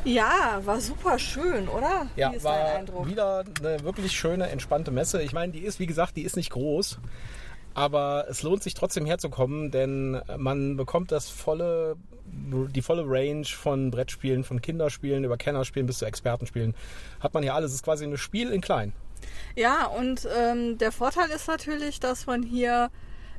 Ja, 0.05 0.59
war 0.65 0.79
super 0.81 1.17
schön, 1.17 1.67
oder? 1.69 2.07
Ja, 2.15 2.31
Wie 2.31 2.35
ist 2.35 2.43
war 2.43 2.57
dein 2.57 2.77
Eindruck? 2.79 3.07
wieder 3.07 3.43
eine 3.61 3.83
wirklich 3.83 4.11
schöne, 4.11 4.49
entspannte 4.49 4.91
Messe. 4.91 5.21
Ich 5.23 5.31
meine, 5.33 5.53
die 5.53 5.59
ist, 5.61 5.79
wie 5.79 5.85
gesagt, 5.87 6.17
die 6.17 6.23
ist 6.23 6.35
nicht 6.35 6.49
groß. 6.51 6.99
Aber 7.73 8.25
es 8.29 8.43
lohnt 8.43 8.61
sich 8.63 8.73
trotzdem 8.73 9.05
herzukommen, 9.05 9.71
denn 9.71 10.21
man 10.37 10.77
bekommt 10.77 11.11
das 11.11 11.29
volle, 11.29 11.95
die 12.25 12.81
volle 12.81 13.03
Range 13.05 13.45
von 13.45 13.89
Brettspielen, 13.89 14.43
von 14.43 14.61
Kinderspielen 14.61 15.23
über 15.23 15.37
Kennerspielen 15.37 15.87
bis 15.87 15.97
zu 15.97 16.05
Expertenspielen. 16.05 16.75
Hat 17.19 17.33
man 17.33 17.43
hier 17.43 17.55
alles. 17.55 17.71
Es 17.71 17.77
ist 17.77 17.83
quasi 17.83 18.05
ein 18.05 18.17
Spiel 18.17 18.51
in 18.51 18.61
klein. 18.61 18.93
Ja, 19.55 19.85
und 19.85 20.27
ähm, 20.37 20.77
der 20.77 20.91
Vorteil 20.91 21.29
ist 21.29 21.47
natürlich, 21.47 21.99
dass 21.99 22.25
man 22.25 22.43
hier 22.43 22.89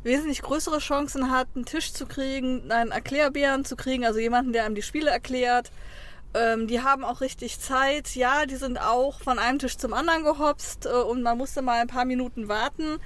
wesentlich 0.03 0.43
größere 0.43 0.79
Chancen 0.79 1.31
hat, 1.31 1.49
einen 1.55 1.65
Tisch 1.65 1.93
zu 1.93 2.07
kriegen, 2.07 2.71
einen 2.71 2.91
Erklärbären 2.91 3.65
zu 3.65 3.75
kriegen, 3.75 4.05
also 4.05 4.19
jemanden, 4.21 4.53
der 4.53 4.65
einem 4.65 4.75
die 4.75 4.83
Spiele 4.83 5.11
erklärt. 5.11 5.71
Ähm, 6.35 6.67
die 6.67 6.83
haben 6.83 7.05
auch 7.05 7.21
richtig 7.21 7.59
Zeit. 7.59 8.15
Ja, 8.15 8.45
die 8.47 8.57
sind 8.57 8.79
auch 8.79 9.21
von 9.21 9.39
einem 9.39 9.59
Tisch 9.59 9.77
zum 9.77 9.95
anderen 9.95 10.25
gehopst 10.25 10.87
äh, 10.87 10.91
und 10.91 11.23
man 11.23 11.39
musste 11.39 11.63
mal 11.63 11.81
ein 11.81 11.87
paar 11.87 12.05
Minuten 12.05 12.49
warten. 12.49 12.99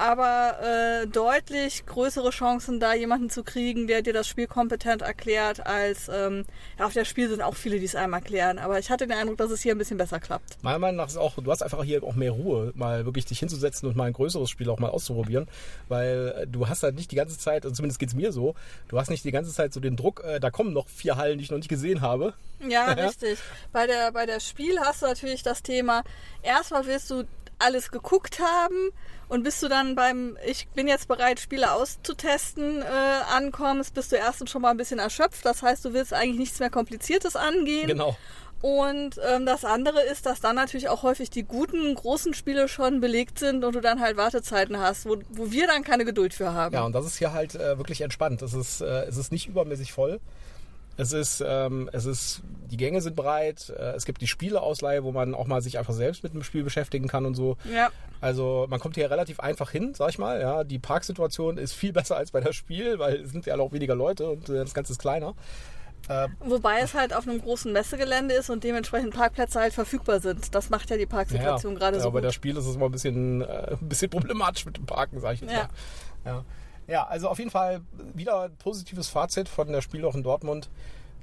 Aber 0.00 0.56
äh, 1.02 1.06
deutlich 1.08 1.84
größere 1.84 2.30
Chancen, 2.30 2.80
da 2.80 2.94
jemanden 2.94 3.28
zu 3.28 3.44
kriegen, 3.44 3.86
der 3.86 4.00
dir 4.00 4.14
das 4.14 4.26
Spiel 4.26 4.46
kompetent 4.46 5.02
erklärt, 5.02 5.66
als 5.66 6.08
ähm, 6.08 6.46
ja, 6.78 6.86
auf 6.86 6.94
der 6.94 7.04
Spiel 7.04 7.28
sind 7.28 7.42
auch 7.42 7.54
viele, 7.54 7.78
die 7.78 7.84
es 7.84 7.94
einem 7.94 8.14
erklären. 8.14 8.58
Aber 8.58 8.78
ich 8.78 8.88
hatte 8.88 9.06
den 9.06 9.16
Eindruck, 9.16 9.36
dass 9.36 9.50
es 9.50 9.60
hier 9.60 9.74
ein 9.74 9.78
bisschen 9.78 9.98
besser 9.98 10.18
klappt. 10.18 10.56
Meiner 10.62 10.78
Meinung 10.78 10.96
nach 10.96 11.08
ist 11.08 11.18
auch, 11.18 11.34
du 11.36 11.50
hast 11.50 11.62
einfach 11.62 11.84
hier 11.84 12.02
auch 12.02 12.14
mehr 12.14 12.30
Ruhe, 12.30 12.72
mal 12.74 13.04
wirklich 13.04 13.26
dich 13.26 13.38
hinzusetzen 13.40 13.88
und 13.90 13.94
mal 13.96 14.04
ein 14.04 14.14
größeres 14.14 14.48
Spiel 14.48 14.70
auch 14.70 14.78
mal 14.78 14.88
auszuprobieren, 14.88 15.46
weil 15.88 16.34
äh, 16.34 16.46
du 16.46 16.66
hast 16.66 16.82
halt 16.82 16.94
nicht 16.94 17.10
die 17.10 17.16
ganze 17.16 17.36
Zeit, 17.36 17.64
also 17.64 17.74
zumindest 17.74 17.98
geht's 17.98 18.14
mir 18.14 18.32
so, 18.32 18.54
du 18.88 18.98
hast 18.98 19.10
nicht 19.10 19.24
die 19.24 19.32
ganze 19.32 19.52
Zeit 19.52 19.74
so 19.74 19.80
den 19.80 19.96
Druck, 19.96 20.24
äh, 20.24 20.40
da 20.40 20.50
kommen 20.50 20.72
noch 20.72 20.88
vier 20.88 21.16
Hallen, 21.16 21.36
die 21.36 21.44
ich 21.44 21.50
noch 21.50 21.58
nicht 21.58 21.68
gesehen 21.68 22.00
habe. 22.00 22.32
Ja, 22.66 22.94
Ja. 22.96 23.06
richtig. 23.06 23.38
Bei 23.72 23.86
der, 23.86 24.12
bei 24.12 24.24
der 24.24 24.40
Spiel 24.40 24.80
hast 24.80 25.02
du 25.02 25.06
natürlich 25.06 25.42
das 25.42 25.62
Thema, 25.62 26.04
erstmal 26.42 26.86
willst 26.86 27.10
du 27.10 27.24
alles 27.60 27.90
geguckt 27.90 28.40
haben 28.40 28.90
und 29.28 29.44
bis 29.44 29.60
du 29.60 29.68
dann 29.68 29.94
beim 29.94 30.36
Ich 30.44 30.68
bin 30.68 30.88
jetzt 30.88 31.08
bereit, 31.08 31.38
Spiele 31.40 31.72
auszutesten, 31.72 32.82
äh, 32.82 32.84
ankommst, 33.32 33.94
bist 33.94 34.12
du 34.12 34.16
erstens 34.16 34.50
schon 34.50 34.62
mal 34.62 34.70
ein 34.70 34.76
bisschen 34.76 34.98
erschöpft. 34.98 35.44
Das 35.44 35.62
heißt, 35.62 35.84
du 35.84 35.92
willst 35.92 36.12
eigentlich 36.12 36.38
nichts 36.38 36.58
mehr 36.58 36.70
Kompliziertes 36.70 37.36
angehen. 37.36 37.86
Genau. 37.86 38.16
Und 38.62 39.18
ähm, 39.26 39.46
das 39.46 39.64
andere 39.64 40.02
ist, 40.02 40.26
dass 40.26 40.40
dann 40.40 40.56
natürlich 40.56 40.90
auch 40.90 41.02
häufig 41.02 41.30
die 41.30 41.44
guten, 41.44 41.94
großen 41.94 42.34
Spiele 42.34 42.68
schon 42.68 43.00
belegt 43.00 43.38
sind 43.38 43.64
und 43.64 43.74
du 43.74 43.80
dann 43.80 44.00
halt 44.00 44.18
Wartezeiten 44.18 44.78
hast, 44.78 45.06
wo, 45.06 45.16
wo 45.30 45.50
wir 45.50 45.66
dann 45.66 45.82
keine 45.82 46.04
Geduld 46.04 46.34
für 46.34 46.52
haben. 46.52 46.74
Ja, 46.74 46.84
und 46.84 46.92
das 46.92 47.06
ist 47.06 47.16
hier 47.16 47.32
halt 47.32 47.54
äh, 47.54 47.78
wirklich 47.78 48.02
entspannt. 48.02 48.42
Es 48.42 48.52
ist, 48.52 48.82
äh, 48.82 49.04
es 49.04 49.16
ist 49.16 49.32
nicht 49.32 49.48
übermäßig 49.48 49.92
voll. 49.92 50.20
Es 51.00 51.12
ist, 51.12 51.42
ähm, 51.46 51.88
es 51.92 52.04
ist, 52.04 52.42
die 52.70 52.76
Gänge 52.76 53.00
sind 53.00 53.16
breit. 53.16 53.70
Äh, 53.70 53.92
es 53.96 54.04
gibt 54.04 54.20
die 54.20 54.26
Spieleausleihe, 54.26 55.02
wo 55.02 55.12
man 55.12 55.34
auch 55.34 55.46
mal 55.46 55.62
sich 55.62 55.78
einfach 55.78 55.94
selbst 55.94 56.22
mit 56.22 56.34
dem 56.34 56.42
Spiel 56.42 56.62
beschäftigen 56.62 57.08
kann 57.08 57.24
und 57.26 57.34
so. 57.34 57.56
ja. 57.72 57.88
Also 58.22 58.66
man 58.68 58.80
kommt 58.80 58.96
hier 58.96 59.10
relativ 59.10 59.40
einfach 59.40 59.70
hin, 59.70 59.94
sag 59.94 60.10
ich 60.10 60.18
mal. 60.18 60.42
Ja, 60.42 60.62
die 60.62 60.78
Parksituation 60.78 61.56
ist 61.56 61.72
viel 61.72 61.92
besser 61.94 62.18
als 62.18 62.32
bei 62.32 62.40
das 62.42 62.54
Spiel, 62.54 62.98
weil 62.98 63.22
es 63.22 63.30
sind 63.32 63.46
ja 63.46 63.56
auch 63.58 63.72
weniger 63.72 63.94
Leute 63.94 64.28
und 64.28 64.48
äh, 64.50 64.56
das 64.56 64.74
Ganze 64.74 64.92
ist 64.92 64.98
kleiner. 64.98 65.34
Äh, 66.08 66.28
Wobei 66.40 66.80
es 66.80 66.92
halt 66.92 67.14
auf 67.14 67.26
einem 67.26 67.40
großen 67.40 67.72
Messegelände 67.72 68.34
ist 68.34 68.50
und 68.50 68.62
dementsprechend 68.62 69.14
Parkplätze 69.14 69.58
halt 69.60 69.72
verfügbar 69.72 70.20
sind. 70.20 70.54
Das 70.54 70.68
macht 70.68 70.90
ja 70.90 70.98
die 70.98 71.06
Parksituation 71.06 71.74
gerade 71.76 71.96
ja, 71.96 72.02
so 72.02 72.10
bei 72.10 72.18
gut. 72.20 72.26
das 72.26 72.34
Spiel 72.34 72.56
ist 72.58 72.66
es 72.66 72.76
immer 72.76 72.86
ein 72.86 72.92
bisschen, 72.92 73.40
äh, 73.42 73.76
ein 73.80 73.88
bisschen 73.88 74.10
problematisch 74.10 74.66
mit 74.66 74.76
dem 74.76 74.84
Parken, 74.86 75.18
sag 75.20 75.34
ich 75.34 75.40
jetzt 75.40 75.52
Ja. 75.52 75.68
mal. 76.24 76.32
Ja. 76.32 76.44
Ja, 76.90 77.06
also 77.06 77.28
auf 77.28 77.38
jeden 77.38 77.50
Fall 77.50 77.80
wieder 78.14 78.42
ein 78.42 78.56
positives 78.56 79.08
Fazit 79.08 79.48
von 79.48 79.70
der 79.72 79.80
Spiel 79.80 80.04
auch 80.04 80.14
in 80.14 80.22
Dortmund. 80.22 80.68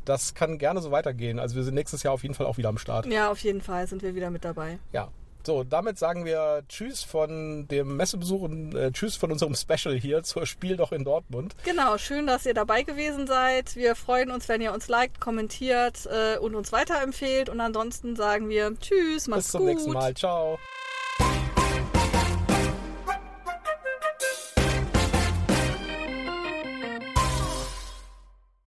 Das 0.06 0.34
kann 0.34 0.58
gerne 0.58 0.82
so 0.82 0.91
weitergehen. 0.91 1.39
Also 1.39 1.56
wir 1.56 1.63
sind 1.63 1.73
nächstes 1.73 2.03
Jahr 2.03 2.13
auf 2.13 2.23
jeden 2.23 2.34
Fall 2.34 2.45
auch 2.45 2.58
wieder 2.58 2.69
am 2.69 2.77
Start. 2.77 3.06
Ja, 3.08 3.30
auf 3.30 3.39
jeden 3.39 3.62
Fall 3.62 3.86
sind 3.88 4.01
wir 4.01 4.15
wieder 4.15 4.30
mit 4.30 4.45
dabei. 4.45 4.80
Ja. 4.93 5.10
So, 5.45 5.63
damit 5.63 5.97
sagen 5.97 6.25
wir 6.25 6.63
Tschüss 6.67 7.03
von 7.03 7.69
dem 7.69 7.95
Messebesuch 7.95 8.41
und 8.41 8.75
äh, 8.75 8.91
Tschüss 8.91 9.15
von 9.15 9.32
unserem 9.32 9.56
Special 9.56 9.95
hier 9.95 10.23
zur 10.23 10.45
Spiel 10.45 10.75
doch 10.75 10.91
in 10.91 11.06
Dortmund. 11.06 11.56
Genau, 11.63 11.97
schön, 11.97 12.27
dass 12.27 12.45
ihr 12.45 12.53
dabei 12.53 12.84
gewesen 12.84 13.27
seid. 13.27 13.77
Wir 13.77 13.95
freuen 13.95 14.30
uns, 14.30 14.49
wenn 14.49 14.60
ihr 14.60 14.73
uns 14.73 14.89
liked, 14.89 15.21
kommentiert 15.21 16.06
äh, 16.06 16.38
und 16.38 16.53
uns 16.53 16.73
weiterempfehlt. 16.73 17.47
Und 17.47 17.62
ansonsten 17.62 18.17
sagen 18.17 18.49
wir 18.49 18.77
Tschüss, 18.77 19.27
macht's 19.27 19.45
Bis 19.45 19.51
zum 19.51 19.62
gut. 19.62 19.69
nächsten 19.69 19.91
Mal. 19.93 20.13
Ciao. 20.15 20.60